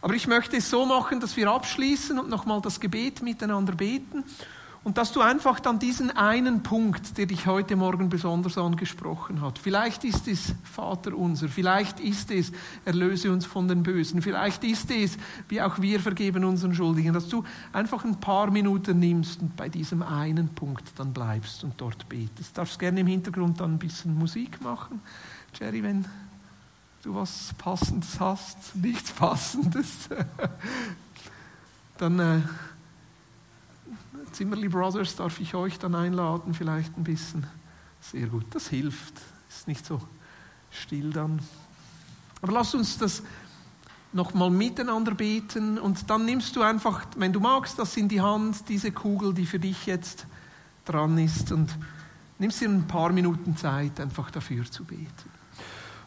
Aber 0.01 0.15
ich 0.15 0.29
möchte 0.29 0.57
es 0.57 0.71
so 0.71 0.87
machen, 0.87 1.19
dass 1.19 1.37
wir 1.37 1.51
abschließen 1.51 2.19
und 2.19 2.29
nochmal 2.29 2.61
das 2.61 2.79
Gebet 2.79 3.21
miteinander 3.21 3.75
beten 3.75 4.25
und 4.85 4.97
dass 4.97 5.13
du 5.13 5.21
einfach 5.21 5.61
dann 5.61 5.79
diesen 5.79 6.11
einen 6.11 6.63
Punkt, 6.63 7.19
der 7.19 7.27
dich 7.27 7.47
heute 7.47 7.77
Morgen 7.77 8.09
besonders 8.09 8.57
angesprochen 8.57 9.41
hat, 9.41 9.59
vielleicht 9.59 10.05
ist 10.05 10.29
es 10.29 10.55
Vater 10.63 11.17
unser, 11.17 11.49
vielleicht 11.49 12.01
ist 12.01 12.31
es 12.31 12.53
erlöse 12.85 13.33
uns 13.33 13.45
von 13.45 13.67
den 13.69 13.83
Bösen, 13.83 14.23
vielleicht 14.23 14.65
ist 14.65 14.91
es, 14.91 15.19
wie 15.49 15.61
auch 15.61 15.81
wir 15.81 16.01
vergeben 16.01 16.45
unseren 16.45 16.75
Schuldigen, 16.75 17.13
dass 17.13 17.29
du 17.29 17.45
einfach 17.73 18.05
ein 18.05 18.21
paar 18.21 18.51
Minuten 18.51 19.01
nimmst 19.01 19.43
und 19.43 19.57
bei 19.57 19.69
diesem 19.69 20.03
einen 20.03 20.49
Punkt 20.49 20.85
dann 20.97 21.13
bleibst 21.13 21.65
und 21.65 21.75
dort 21.79 22.09
betest. 22.09 22.57
Du 22.57 22.61
darfst 22.61 22.79
gerne 22.79 23.01
im 23.01 23.07
Hintergrund 23.07 23.61
dann 23.61 23.75
ein 23.75 23.79
bisschen 23.79 24.17
Musik 24.17 24.61
machen, 24.63 25.01
Jerry, 25.59 25.83
wenn 25.83 26.05
du 27.03 27.15
was 27.15 27.53
Passendes 27.59 28.19
hast, 28.21 28.77
nichts 28.77 29.11
Passendes, 29.11 30.09
dann... 31.99 32.19
Äh, 32.21 32.41
Zimmerli 34.33 34.69
Brothers 34.69 35.17
darf 35.17 35.41
ich 35.41 35.55
euch 35.55 35.79
dann 35.79 35.95
einladen, 35.95 36.55
vielleicht 36.55 36.97
ein 36.97 37.05
bisschen. 37.05 37.47
Sehr 38.01 38.27
gut, 38.27 38.47
das 38.51 38.69
hilft. 38.69 39.15
Ist 39.49 39.69
nicht 39.69 39.85
so 39.85 40.01
still 40.71 41.11
dann. 41.11 41.41
Aber 42.43 42.53
lasst 42.53 42.75
uns 42.75 42.99
das 42.99 43.23
nochmal 44.13 44.51
miteinander 44.51 45.15
beten 45.15 45.79
und 45.79 46.09
dann 46.09 46.25
nimmst 46.25 46.57
du 46.57 46.63
einfach, 46.63 47.05
wenn 47.17 47.33
du 47.33 47.41
magst, 47.41 47.79
das 47.79 47.97
in 47.97 48.09
die 48.09 48.21
Hand, 48.21 48.69
diese 48.69 48.93
Kugel, 48.93 49.35
die 49.35 49.47
für 49.47 49.59
dich 49.59 49.87
jetzt 49.87 50.27
dran 50.85 51.19
ist 51.19 51.53
und 51.53 51.69
nimmst 52.39 52.61
dir 52.61 52.69
ein 52.69 52.87
paar 52.87 53.13
Minuten 53.13 53.57
Zeit, 53.57 54.01
einfach 54.01 54.31
dafür 54.31 54.65
zu 54.71 54.85
beten. 54.85 55.31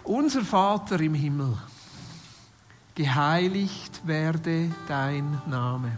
Unser 0.03 0.41
Vater 0.41 0.99
im 0.99 1.13
Himmel, 1.13 1.57
geheiligt 2.95 4.01
werde 4.05 4.71
dein 4.87 5.39
Name 5.47 5.97